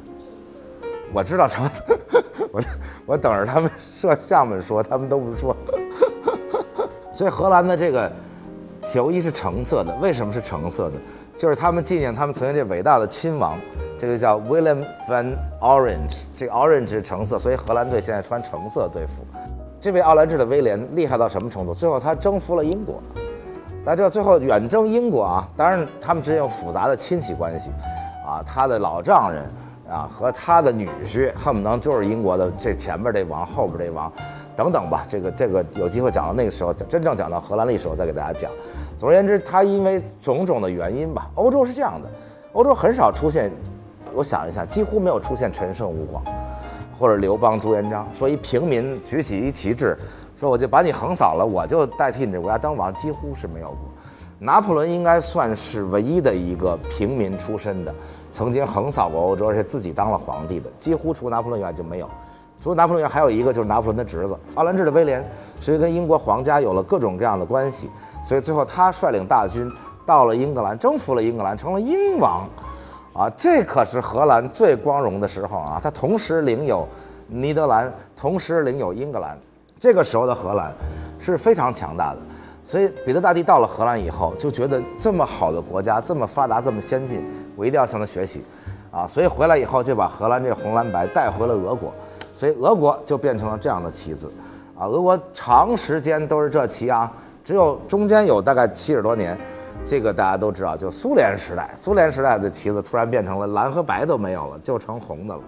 [1.13, 1.71] 我知道什么，
[2.53, 2.63] 我
[3.07, 5.57] 我等着他们摄像们说，他们都不说，
[7.13, 8.13] 所以荷兰的这个
[8.83, 10.97] 球衣是橙色的，为什么是橙色的？
[11.37, 13.59] 就是他们纪念他们曾经这伟大的亲王，
[13.99, 19.25] 这个叫 William van Orange，这个 Orange 是橙色，所以荷兰队现在穿橙色队服。
[19.81, 21.73] 这位奥兰治的威廉厉害到什么程度？
[21.73, 23.03] 最后他征服了英国，
[23.85, 27.71] 大家知道最后远征英国啊，当然他们之间有复杂的亲戚关系，
[28.27, 29.45] 啊，他的老丈人
[29.88, 34.12] 啊和他的女婿恨不得就是英国的这前边这王后边这王。
[34.57, 38.51] 等等吧，这个这个有机会讲到那个时候，真正讲到荷兰历史，我再给大家讲。
[38.99, 42.09] 总而言之，他因为种种的原因吧，欧洲是这样的，
[42.53, 43.51] 欧洲很少出现，
[44.13, 46.23] 我想一下，几乎没有出现陈胜吴广，
[46.99, 49.97] 或者刘邦朱元璋，说一平民举起一旗帜，
[50.37, 53.79] 说我就把你横扫了，我就代替你这国家当王，几乎是没有过。
[54.39, 57.95] 拿破仑应该算是唯一的一个平民出身的，
[58.31, 62.09] 曾经横扫过欧洲，而且自己当了皇帝的，几乎除拿破仑以外就没有。
[62.61, 65.27] 除了拿破仑，还有一个就是拿破仑的侄子奥兰治的威廉，
[65.61, 67.88] 是跟英国皇家有了各种各样的关系，
[68.23, 69.70] 所以最后他率领大军
[70.05, 72.46] 到了英格兰，征服了英格兰，成了英王，
[73.14, 75.81] 啊，这可是荷兰最光荣的时候啊！
[75.83, 76.87] 他同时领有
[77.29, 79.38] 尼德兰，同时领有英格兰，
[79.79, 80.70] 这个时候的荷兰
[81.18, 82.18] 是非常强大的。
[82.62, 87.25] 所以彼得大帝到了荷兰以后，就觉得这么好的国家，这么发达，这么先进，
[87.57, 88.44] 我一定要向他学习，
[88.90, 91.90] 啊，所以回来以后就把荷兰这红蓝白带回了俄国。
[92.40, 94.33] 所以俄国就变成了这样的旗子，
[94.74, 97.12] 啊，俄国长时间都是这旗啊，
[97.44, 99.37] 只有中间有大概七十多年，
[99.87, 105.40] 这个大家都知道，就苏联时代，苏联时代的旗子突然变成了蓝和白都没有了，就成红的了。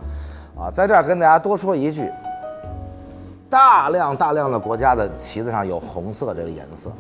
[0.55, 2.11] 啊，在这儿跟大家多说一句，
[3.49, 6.91] 大量大量的国家的旗子上有红色这个颜色。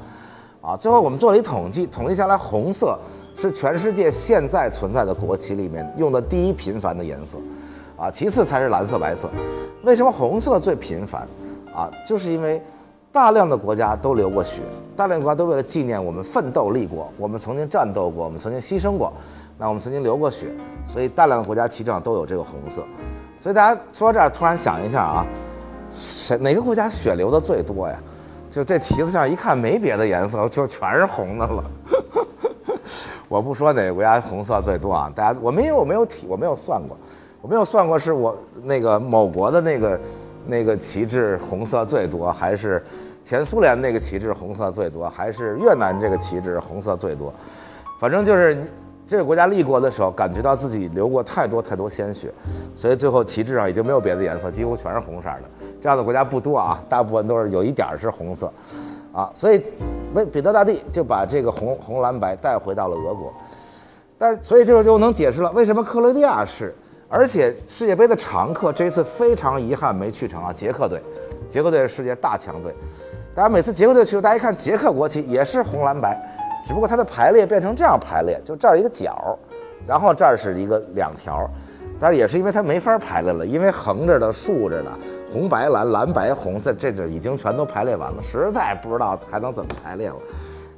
[0.63, 2.99] 啊，最后我们做了一统计，统计下来，红色
[3.37, 7.37] 是全世界现在存在的国旗里面用的第一频繁的颜色，
[8.03, 9.31] 啊，其次才是蓝色、白色。
[9.85, 11.23] 为什么红色最频繁？
[11.73, 12.61] 啊，就是因为
[13.13, 14.61] 大量的国家都流过血，
[14.97, 19.13] 大量国家都为了纪念我们奋斗立国，我们曾经战斗过，我们曾经牺牲过，
[19.57, 20.49] 那我们曾经流过血，
[20.85, 22.83] 所以大量的国家旗帜上都有这个红色。
[23.39, 25.25] 所以大家说到这儿，突然想一下啊，
[25.95, 27.97] 谁哪个国家血流的最多呀？
[28.51, 31.65] 就这旗子上一看没别的颜色，就全是红的了。
[33.29, 36.97] 我不说哪个国家红色最多啊，大家我没有我没有体我没有算过，
[37.43, 40.01] 我没有算过是我那个某国的那个
[40.47, 42.81] 那个旗帜红色最多，还是
[43.21, 47.35] 前苏联那个旗帜红色最多，还是越南这个旗帜红色最多？
[47.99, 48.57] 反正就是
[49.05, 52.33] 这个国家立国的时候，感觉到自己流过太多太多鲜血，
[52.77, 55.43] 所以最后旗帜上已经没有别的颜色，几乎全是红色的。
[55.81, 58.53] 这样的国家不多啊，大部分都是有一点是红色，
[59.13, 59.61] 啊，所以，
[60.15, 63.33] 为彼得大帝就把这个红红蓝白带回到了俄国，
[64.17, 66.73] 但是，所以这就能解释了为什么克罗地亚是，
[67.13, 70.99] 而且世界杯的常客这一次非常遗憾没去成啊，捷克队，
[71.47, 72.75] 捷克队是世界大强队，
[73.35, 76.19] 大家每次捷克队去，大家一看捷克国旗也是红蓝白，
[76.65, 79.39] 只不过它的排列变成这样排列，就这儿一个角，
[79.87, 81.47] 然后这儿是一个两条，
[82.01, 84.91] 但是也是因为它没法排列了，因为横着的、竖着的。
[85.31, 90.17] 红白蓝蓝白红，这这这已经全都排列完了，实在不知道还能怎么排列了。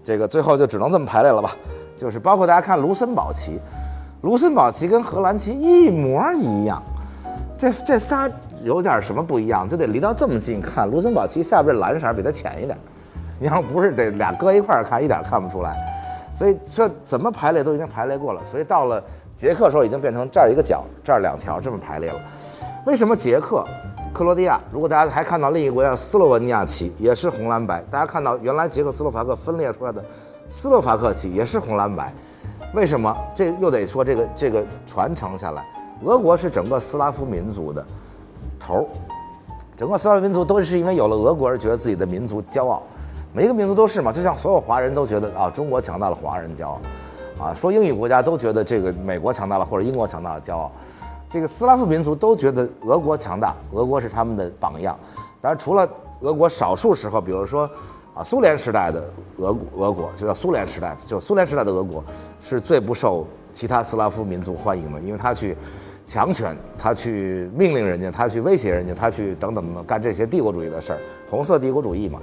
[0.03, 1.57] 这个最后就只能这么排列了吧？
[1.97, 3.59] 就是包括大家看卢森堡旗，
[4.25, 6.83] 卢森堡旗跟荷兰旗一模一样，
[7.59, 8.27] 这这仨
[8.63, 9.69] 有点什么不一样？
[9.69, 12.75] 就得离到这么近看，卢森堡旗下边蓝色比它浅一点。
[13.39, 15.77] 你要不是得俩搁一块看，一点看不出来。
[16.35, 18.43] 所以这怎么排列都已经排列过了。
[18.43, 19.03] 所以到了
[19.37, 22.19] 捷克时候已经变成这儿一个角，这儿两条这么排列了。
[22.87, 23.63] 为什么捷克？
[24.15, 30.03] 克罗地亚，如果大家还看到另一个国家斯洛文尼亚旗也是红蓝白，大家看到原来捷克斯洛伐克分裂出来的
[30.49, 32.11] 斯洛伐克旗也是红蓝白，
[32.75, 33.17] 为什么？
[33.37, 35.65] 这又得说这个这个传承下来，
[36.03, 37.85] 俄国是整个斯拉夫民族的
[38.59, 38.87] 头儿，
[39.77, 42.83] 整个斯拉夫民族都是因为有了俄国而觉得自己的民族骄傲，
[43.33, 46.81] 每一个民族都是嘛，就像所有华人都觉得啊中国强大了，华人骄傲，
[47.41, 50.71] 啊说英语国家都觉得这个美国强大了或者英国强大了骄傲。
[51.31, 54.99] 这个斯拉夫民族都觉得俄国强大，俄国是他们的榜样。
[55.41, 55.89] 当然，除了
[56.23, 57.69] 俄国少数时候，比如说，
[58.15, 59.03] 啊，苏联时代的
[59.39, 62.03] 俄俄国，就叫苏联时代，就苏联时代的俄国，
[62.41, 65.57] 是最不受其他斯拉夫民族欢迎的，因为他去
[66.07, 72.21] 强权，他去命令人家，他去威胁人家，他去等等等等干这些帝国主义的事儿，红色帝国主义嘛。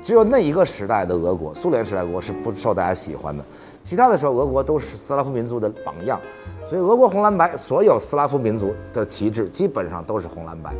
[0.00, 3.44] 只有那一个时代的俄国，苏联时代国是不受大家喜欢的。
[3.82, 6.20] 其他的时候，俄国都是斯拉夫民族的榜样，
[6.64, 10.72] 所以俄国红蓝白，所有斯拉夫民族的旗帜基本上都是红蓝白，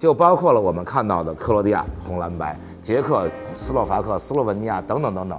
[0.00, 5.38] 就包括了我们看到的克罗地亚红蓝白、捷克、斯洛伐克、斯洛文尼亚等等等等，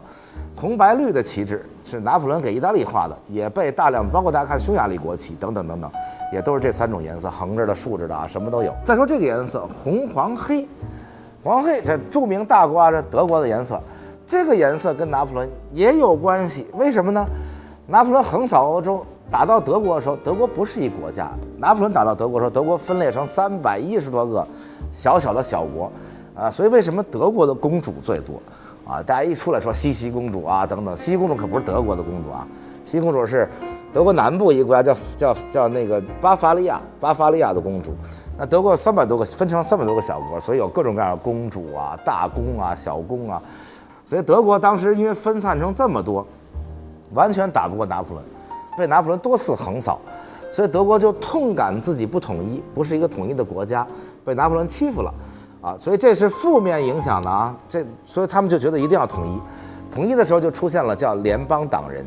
[0.56, 5.92] 红白绿的旗帜是拿破仑给意大利画的，也被大量包括大家看匈牙利国旗等等等等，
[6.32, 8.72] 也都是这三种颜色，横着的、竖着的啊，什么都有。
[8.84, 10.68] 再说这个颜色红黄黑。
[11.44, 13.82] 黄黑，这著名大国啊，这德国的颜色，
[14.28, 16.68] 这个颜色跟拿破仑也有关系。
[16.74, 17.26] 为什么呢？
[17.88, 21.32] 拿破仑横扫欧洲，打到德国的时候，德国不是一国家。
[21.58, 24.46] 拿破仑打到德国的时候，德国分裂成三百一十多个
[24.92, 25.90] 小小的小国，
[26.36, 28.42] 啊，所以为什么德国的公主最多？
[28.86, 32.46] 啊，大家一出来说西西公主啊等等，西西公主可不是德国的公主啊，
[32.84, 33.48] 西西公主是
[33.94, 37.94] 德国南部一个国家叫叫叫那个巴伐利亚，巴伐利亚的公主。
[38.38, 43.42] 那德国三百多个，分成三百多个小国，所以有各种各样的公主啊、大公啊、小公啊，
[44.04, 46.26] 所以德国当时因为分散成这么多，
[47.14, 48.26] 完全打不过拿破仑，
[48.82, 50.02] 被拿破仑多次横扫，
[50.52, 53.86] 所以德国就痛感自己不统一，不是一个统一的国家，
[54.26, 55.14] 被拿破仑欺负了，
[55.62, 59.40] 啊，所以这是负面影响的啊，这所以他们就觉得一定要统一，
[59.94, 62.04] 统一的时候就出现了叫联邦党人。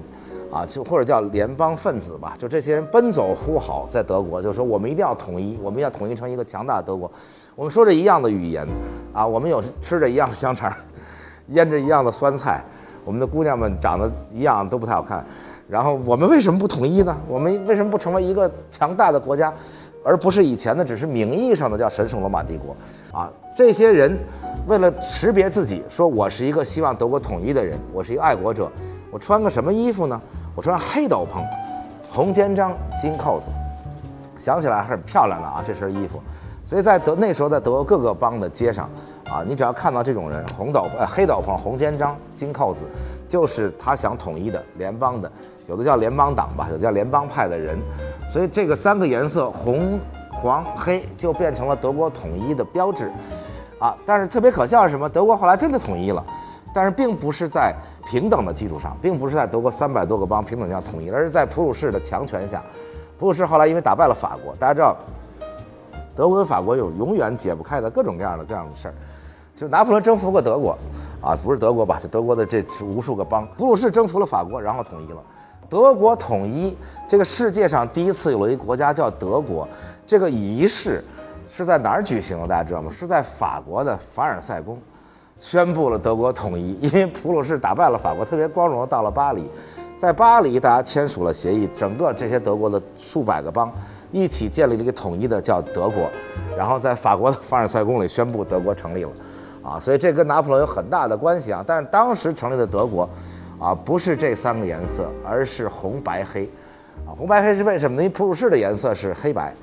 [0.52, 7.10] 啊，就或者叫联邦分子吧，就这些人奔走呼号，在德国就说我们一定要统一，我们要统一成一个强大的德国，
[7.56, 8.64] 我们说着一样的语言，
[9.12, 10.72] 啊，我们有吃着一样的香肠，
[11.48, 12.62] 腌着一样的酸菜，
[13.04, 15.26] 我们的姑娘们长得一样都不太好看，
[15.68, 17.16] 然后我们为什么不统一呢？
[17.28, 19.52] 我们为什么不成为一个强大的国家，
[20.04, 22.76] 而不是以前的只是名义上的叫神圣罗马帝国？
[23.18, 24.18] 啊，这些人
[24.66, 28.70] 为了识别自己，说我是一个希望德国统一的人，我是一个爱国者，
[29.10, 30.20] 我穿个什么衣服呢？
[30.54, 31.42] 我穿黑斗篷，
[32.10, 33.50] 红肩章，金扣子，
[34.38, 35.62] 想起来还是很漂亮的啊！
[35.66, 36.20] 这身衣服，
[36.66, 38.88] 所以在德那时候，在德国各个邦的街上，
[39.28, 42.84] 啊，你只要看到这种人，红斗呃黑斗篷、红肩章、金扣子，
[43.26, 45.32] 就是他想统一的联邦的，
[45.66, 47.78] 有的叫联邦党吧，有的叫联邦派的人，
[48.30, 49.98] 所以这个三个颜色红、
[50.30, 53.10] 黄、黑就变成了德国统一的标志，
[53.78, 55.08] 啊，但是特别可笑是什么？
[55.08, 56.22] 德国后来真的统一了，
[56.74, 57.74] 但是并不是在
[58.06, 62.62] 平等的基础上，并不是在德国三百多个邦平等下统一，而是在普鲁士的强权下。
[63.18, 64.94] 普鲁士后来因为打败了法国，大家知道，
[66.14, 68.94] 德国跟法国有永远解不开的各种各样的这样的事儿。
[69.54, 70.76] 就拿破仑征服过德国，
[71.22, 71.96] 啊，不是德国吧？
[71.98, 73.48] 就德国的这无数个邦。
[73.56, 75.22] 普鲁士征服了法国，然后统一了。
[75.68, 76.76] 德国统一，
[77.08, 79.66] 这个世界上第一次有了一个国家叫德国。
[80.06, 81.02] 这个仪式
[81.48, 82.46] 是在哪儿举行的？
[82.46, 82.90] 大家知道吗？
[82.90, 84.78] 是在法国的凡尔赛宫，
[85.40, 86.74] 宣布了德国统一。
[86.80, 89.48] 因为普鲁士打败了法国，特别光荣，到了巴黎，
[89.98, 93.72] 在巴黎大家签署了协议，整个这些德国的数百个邦
[94.12, 96.08] 一起建立了一个统一的叫德国，
[96.56, 99.10] 然后在法国的凡尔赛宫里宣布德国成立了。
[99.62, 101.64] 啊，所以这跟拿破仑有很大的关系啊。
[101.66, 103.08] 但是当时成立的德国，
[103.58, 106.48] 啊，不是这三个颜色，而是红白黑，
[107.06, 108.02] 啊，红白黑是为什么呢？
[108.02, 109.54] 因为普鲁士的颜色是黑白，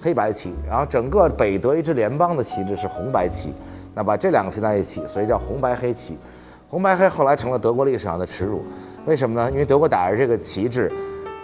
[0.00, 3.52] 黑白旗，然后整个北德意志联邦的旗帜是红白旗，
[3.94, 6.18] 那把这两个拼在一起，所以叫红白黑旗。
[6.68, 8.62] 红白黑后来成了德国历史上的耻辱，
[9.04, 9.50] 为什么呢？
[9.50, 10.90] 因为德国打着这个旗帜，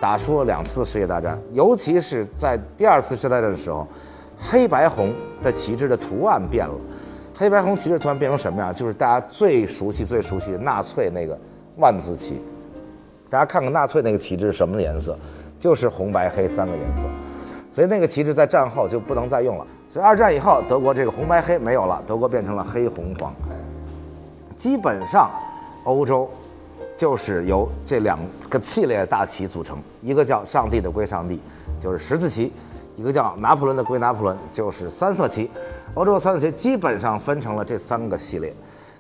[0.00, 3.86] 打出了两次世界大战，尤其是在第二次世界大战的时候，
[4.38, 6.74] 黑白红的旗帜的图案变了。
[7.34, 8.72] 黑白红旗帜突然变成什么样？
[8.72, 11.36] 就是大家最熟悉、最熟悉的纳粹那个
[11.77, 12.41] 万字旗。
[13.29, 15.16] 大家看看纳粹那个旗帜是什么颜色？
[15.59, 17.07] 就是红白黑三个颜色。
[17.72, 19.66] 所以那个旗帜在战后就不能再用了。
[19.89, 23.35] 所以二战以后，德国这个红白黑没有了，德国变成了黑红黄。
[24.57, 25.31] 基本上，
[25.85, 26.29] 欧洲
[26.97, 28.18] 就是由这两
[28.49, 31.41] 个系列大旗组成，一个叫上帝的归上帝，
[31.79, 32.53] 就是十字旗。
[32.97, 35.51] 一个叫拿破仑的归拿破仑，就是三色旗。
[35.93, 38.55] 欧洲的三色旗基本上分成了这三个系列，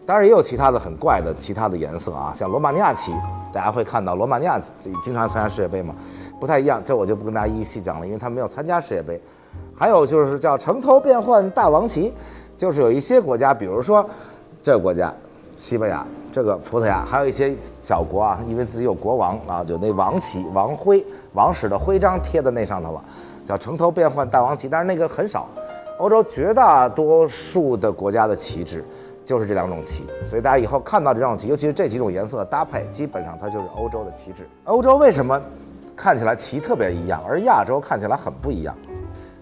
[0.06, 3.12] 当然也有其他的很怪的其他的颜色啊，像罗马尼亚旗，
[3.52, 4.60] 大家会看到罗马尼亚
[5.02, 5.92] 经常参加世界杯嘛，
[6.38, 9.20] 不太一样，这我就不跟大家一一细讲了，因为他没有参加世界杯。
[9.74, 12.14] 还有就是叫城头变换大王旗，
[12.56, 14.08] 就是有一些国家，比如说
[14.62, 15.12] 这个国家，
[15.58, 23.04] 西班牙，这个葡萄牙，还有一些小国啊，因为自己有国王啊，有那王旗、王徽、王室的徽章贴在那上头了。
[23.44, 25.48] 叫城头变换大王旗，但是那个很少，
[25.98, 28.84] 欧洲绝大多数的国家的旗帜
[29.26, 34.48] 就是这两种旗，所以大家以后看到这种旗，尤其是这几种颜色的搭配，基本上它就是欧洲的旗帜。
[34.64, 35.42] 欧洲为什么
[35.96, 38.72] 看起来旗特别一样，而亚洲看起来很不一样？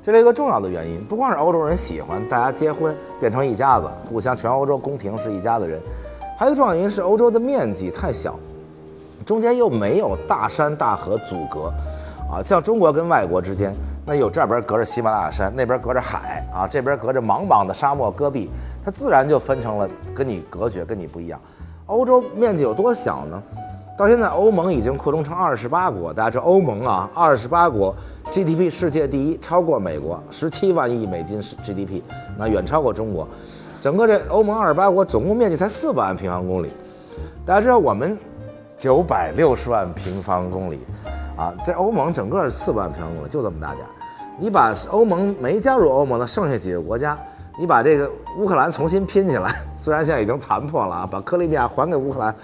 [0.02, 5.78] 这是一个重要的原因，不光是欧洲人喜欢大家结婚变成一家子，互相全欧洲宫廷是一家的人，
[6.38, 8.38] 还有一个重要原因是欧洲的面积太小，
[9.26, 11.70] 中间又没有大山大河阻隔，
[12.32, 13.74] 啊，像中国跟外国之间。
[14.06, 18.50] 那有这边隔着喜马拉雅山，那边隔着海啊，这边隔着茫茫的沙漠戈壁，
[18.84, 21.40] 它自然就分成了跟你隔绝，跟你不一样。
[21.86, 23.42] 欧洲面积有多小呢？
[23.96, 27.94] 到现在欧盟已经扩充成二十八国，大家知道欧盟啊，二十八国
[28.30, 32.02] GDP 世界第一，超过美国十七万亿美金 GDP，
[32.36, 33.26] 那远超过中国。
[33.80, 36.70] 整个这欧盟二十八国总共面积才四百万平方公里，
[37.46, 38.18] 大家知道我们
[38.76, 40.80] 九百六十万平方公里。
[41.36, 43.90] 啊，这欧盟整个四百万平方公里，就这么大点儿。
[44.36, 47.16] 你把欧盟没加入欧盟的剩下几个国家，
[47.58, 52.34] 你把这个乌克兰重新拼起来， 虽然现在已经残破了啊，把克里米亚还给乌克兰，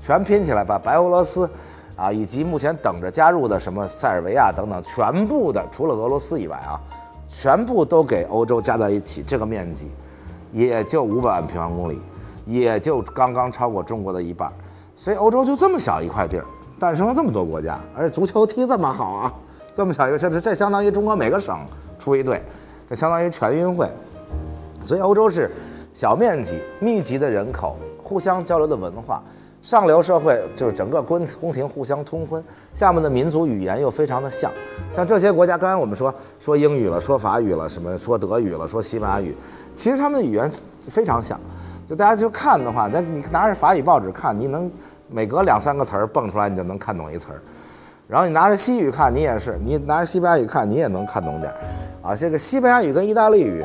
[0.00, 1.50] 全拼起来，把白俄罗斯，
[1.96, 6.78] 啊，以及目前等着加入的什么塞尔维亚等等，全部的除了俄罗斯以外啊，
[7.28, 9.90] 全部都给欧洲加在一起，这个面积
[10.52, 12.00] 也就五百万平方公里，
[12.46, 14.52] 也就刚刚超过中国的一半，
[14.96, 16.44] 所以欧洲就这么小一块地儿。
[16.78, 19.34] 诞生了这么多国家，而且足球踢这么好啊，
[19.74, 21.58] 这么小一个，这这相当于中国每个省
[21.98, 22.42] 出一队，
[22.88, 23.88] 这相当于全运会。
[24.84, 25.50] 所以欧洲是
[25.92, 29.22] 小面积、密集的人口、互相交流的文化、
[29.62, 32.42] 上流社会，就是整个宫宫廷互相通婚，
[32.74, 34.50] 下面的民族语言又非常的像。
[34.92, 39.34] 像这些国家，刚才我们说说英语了，说法语了，什么说德语了，说西班牙语，
[39.74, 40.50] 其实他们的语言
[40.82, 41.38] 非常像。
[41.86, 44.70] 就大家就看的话，那你拿着法语报纸看，你能。
[45.12, 47.42] 每隔两三个词儿蹦出来，你就能看懂一词儿。
[48.10, 51.56] 然后你拿着西语看，你也是；你拿着西班牙语看，你也能看懂点儿。
[52.02, 53.64] 啊，这个西班牙语跟意大利语，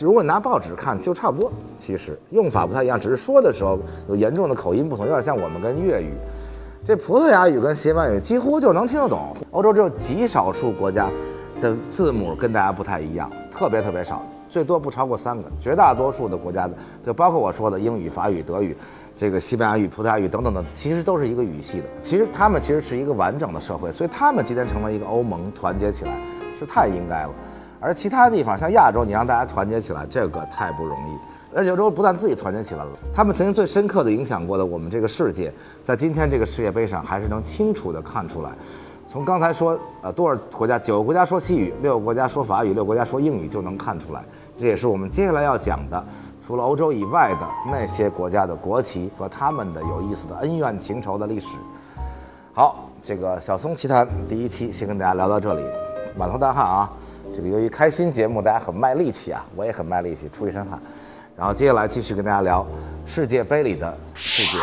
[0.00, 1.52] 如果你拿报纸看，就差不多。
[1.78, 6.14] 其实用法不太一样，只是说的时候有严重的口音不同，有点像我们跟粤语。
[6.86, 9.36] 这葡萄牙语跟西班牙语几乎就能听得懂。
[9.50, 11.10] 欧洲只有极少数国家
[11.60, 15.44] 的字母跟大家不太一样，特别特别少，最多不超过三个。
[15.60, 16.72] 绝大多数的国家的，
[17.04, 18.74] 就包括我说的英语、法语、德语。
[19.16, 21.86] 这个西班牙语、葡萄牙语等等的，其实都是一个语系的。
[22.02, 26.20] 其实他们其实是一个完整的社会，所以他们今天成为一个欧盟，团结起来
[26.58, 27.30] 是太应该了。
[27.80, 31.16] 而其他地方像亚洲，你让大家团结起来，这个太不容易。
[31.54, 35.50] 而且欧洲不但自己团结起来了，他们曾经最深刻的影响过的我们这个世界，
[35.82, 38.50] 在今天这个世界杯上还是能清楚的看出来。
[39.06, 40.78] 从刚才说，呃，多少国家？
[40.78, 44.22] 九个国家说西语，六个国家说法语，六个国家说英语，就能看出来。
[44.58, 46.04] 这也是我们接下来要讲的，
[46.46, 51.56] 除了欧洲以外的那些国家的国旗和他们的有意思的恩怨情仇的历史。
[52.54, 55.64] 好，这个小松奇谈第一期先跟大家聊到这里，
[56.16, 56.88] 满头大汗啊。
[57.34, 60.80] 这个由于开心节目，大家很卖力气啊，我也很卖力气，出一身汗。
[61.36, 62.64] 然后接下来继续跟大家聊
[63.04, 64.62] 世界杯里的世界。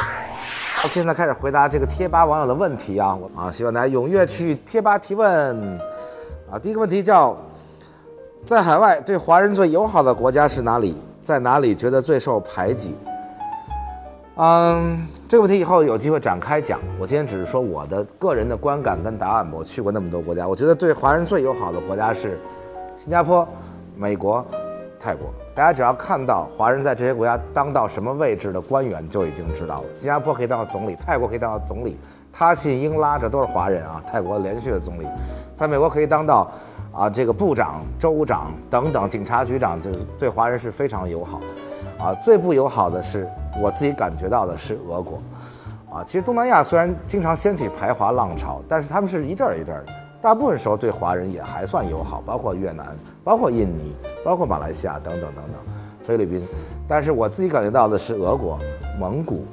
[0.75, 5.77] 好，现在开始回答这个贴吧网友的问题啊啊，希望大家踊跃去贴吧提问
[6.49, 6.57] 啊。
[6.57, 7.35] 第一个问题叫，
[8.45, 10.97] 在海外对华人最友好的国家是哪里？
[11.23, 12.95] 在哪里觉得最受排挤？
[14.35, 16.81] 嗯，这个问题以后有机会展开讲。
[16.99, 19.47] 我今天只是说我的个人的观感跟答案。
[19.51, 22.37] 我去过那么多国家，我觉得对华人最友好的国家是
[22.97, 23.47] 新加坡、
[23.95, 24.45] 美国、
[24.99, 25.33] 泰国。
[25.55, 29.85] 大家只要看到华人在这些国家当到什么位置的官员，就已经知道了。
[29.93, 31.95] 新加坡可以当到总理，泰国可以当到总理，
[32.33, 34.03] 他信英拉这都是华人啊。
[34.11, 35.07] 泰国连续的总理，
[35.55, 36.51] 在美国可以当到
[36.93, 41.41] 啊这个部长、州长等等，警察局长，就是对华人是非常友好。
[41.97, 43.27] 啊，最不友好的是
[43.61, 45.21] 我自己感觉到的是俄国。
[45.91, 49.93] 啊，其实东南亚虽然经常掀起排华浪潮，但是他们是一阵儿一阵儿的。
[50.21, 55.61] 大部分时候对华人也还算友好，包括越南、包括印尼、包括马来西亚等等等等，
[56.03, 56.47] 菲律宾。
[56.87, 58.57] 但是我自己感觉到的是俄国、
[58.99, 59.45] 蒙古，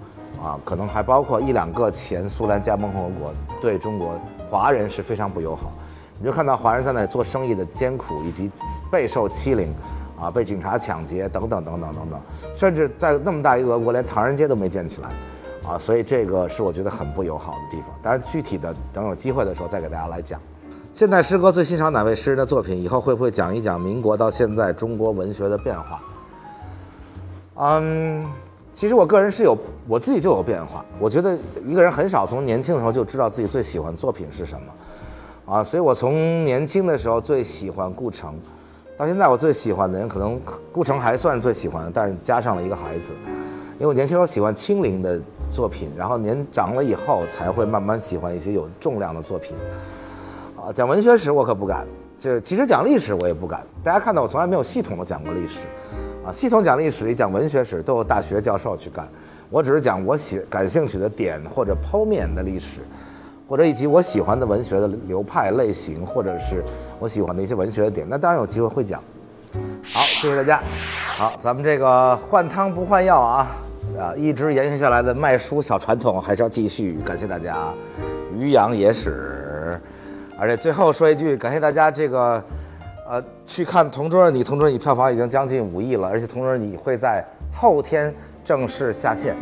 [0.43, 4.19] 啊，可能还包括一两个前苏联加盟共和国，对中国
[4.49, 5.73] 华人是非常不友好。
[6.21, 8.51] 你就看到华人在那里做生意的艰苦，以及
[8.93, 9.75] 备受欺凌，
[10.21, 12.21] 啊，被警察抢劫等等等等等等，
[12.55, 15.09] 甚至在那么大一个俄国，连唐人街都没建起来。
[15.67, 17.91] 啊，所以这个是我觉得很不友好的地方。
[18.03, 20.41] 当然，具体的等有机会的时候再给大家来讲。
[20.93, 22.83] 现代诗歌最欣赏哪位诗人的作品？
[22.83, 26.03] 以后会不会讲一讲民国到现在中国文学的变化？
[27.57, 28.27] 嗯，
[28.73, 29.57] 其实我个人是有
[29.87, 30.85] 我自己就有变化。
[30.99, 34.67] 我觉得一个人很少从年轻的时候就知道自己最喜欢作品是什么，
[35.51, 38.39] 啊，所以我从年轻的时候最喜欢顾城，
[38.97, 40.41] 到现在我最喜欢的人可能
[40.71, 43.15] 顾城还算最喜欢的，但是加上了一个孩子，
[43.75, 45.21] 因为我年轻时候喜欢轻灵的
[45.51, 49.57] 作品，然后年长了以后才会慢慢喜欢一些有重量的作品。
[50.57, 51.85] 啊，讲文学史我可不敢，
[52.17, 53.67] 就其实讲历史我也不敢。
[53.83, 55.67] 大家看到我从来没有系统的讲过历史，
[56.25, 59.09] 啊，系统讲历史、讲文学史都有大学教授去干，
[59.51, 62.83] 我只是讲我喜感兴趣的点或者剖面的历史，
[63.51, 66.63] 或者以及我喜欢的文学的流派类型，或者是
[67.01, 68.07] 我喜欢的一些文学的点。
[68.09, 69.03] 那当然有机会会讲。
[69.83, 70.63] 好，谢谢大家。
[71.17, 73.49] 好，咱们这个换汤不换药啊，
[73.99, 77.01] 啊，一直延续下来的卖书小传统还是要继续。
[77.05, 77.75] 感谢大家，
[78.39, 79.81] 于洋野史。
[80.39, 82.41] 而且最后说一句，感谢大家这个，
[83.09, 89.35] 呃，去看《同桌的你》，《同桌的你》票房已经将近五亿了，而且《同桌的你》会在后天正式下线，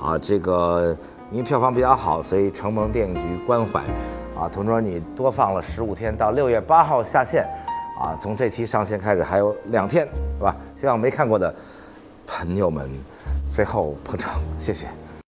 [0.00, 0.96] 啊，这个
[1.32, 3.80] 因为票房比较好，所以承蒙电影局关怀，
[4.36, 7.46] 啊，《同桌你》多放了十五天，到六月八号下线，
[8.00, 10.04] 啊，从这期上线开始还有两天，
[10.38, 10.56] 是吧？
[10.76, 11.54] 希望没看过的
[12.26, 12.90] 朋友们
[13.48, 14.88] 最后捧场，谢谢。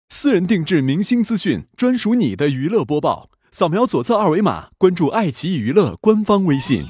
[0.09, 3.29] 私人定制明星资讯，专属你的娱乐播报。
[3.51, 6.83] 扫描左侧二维码，关注爱奇艺娱乐官方微信。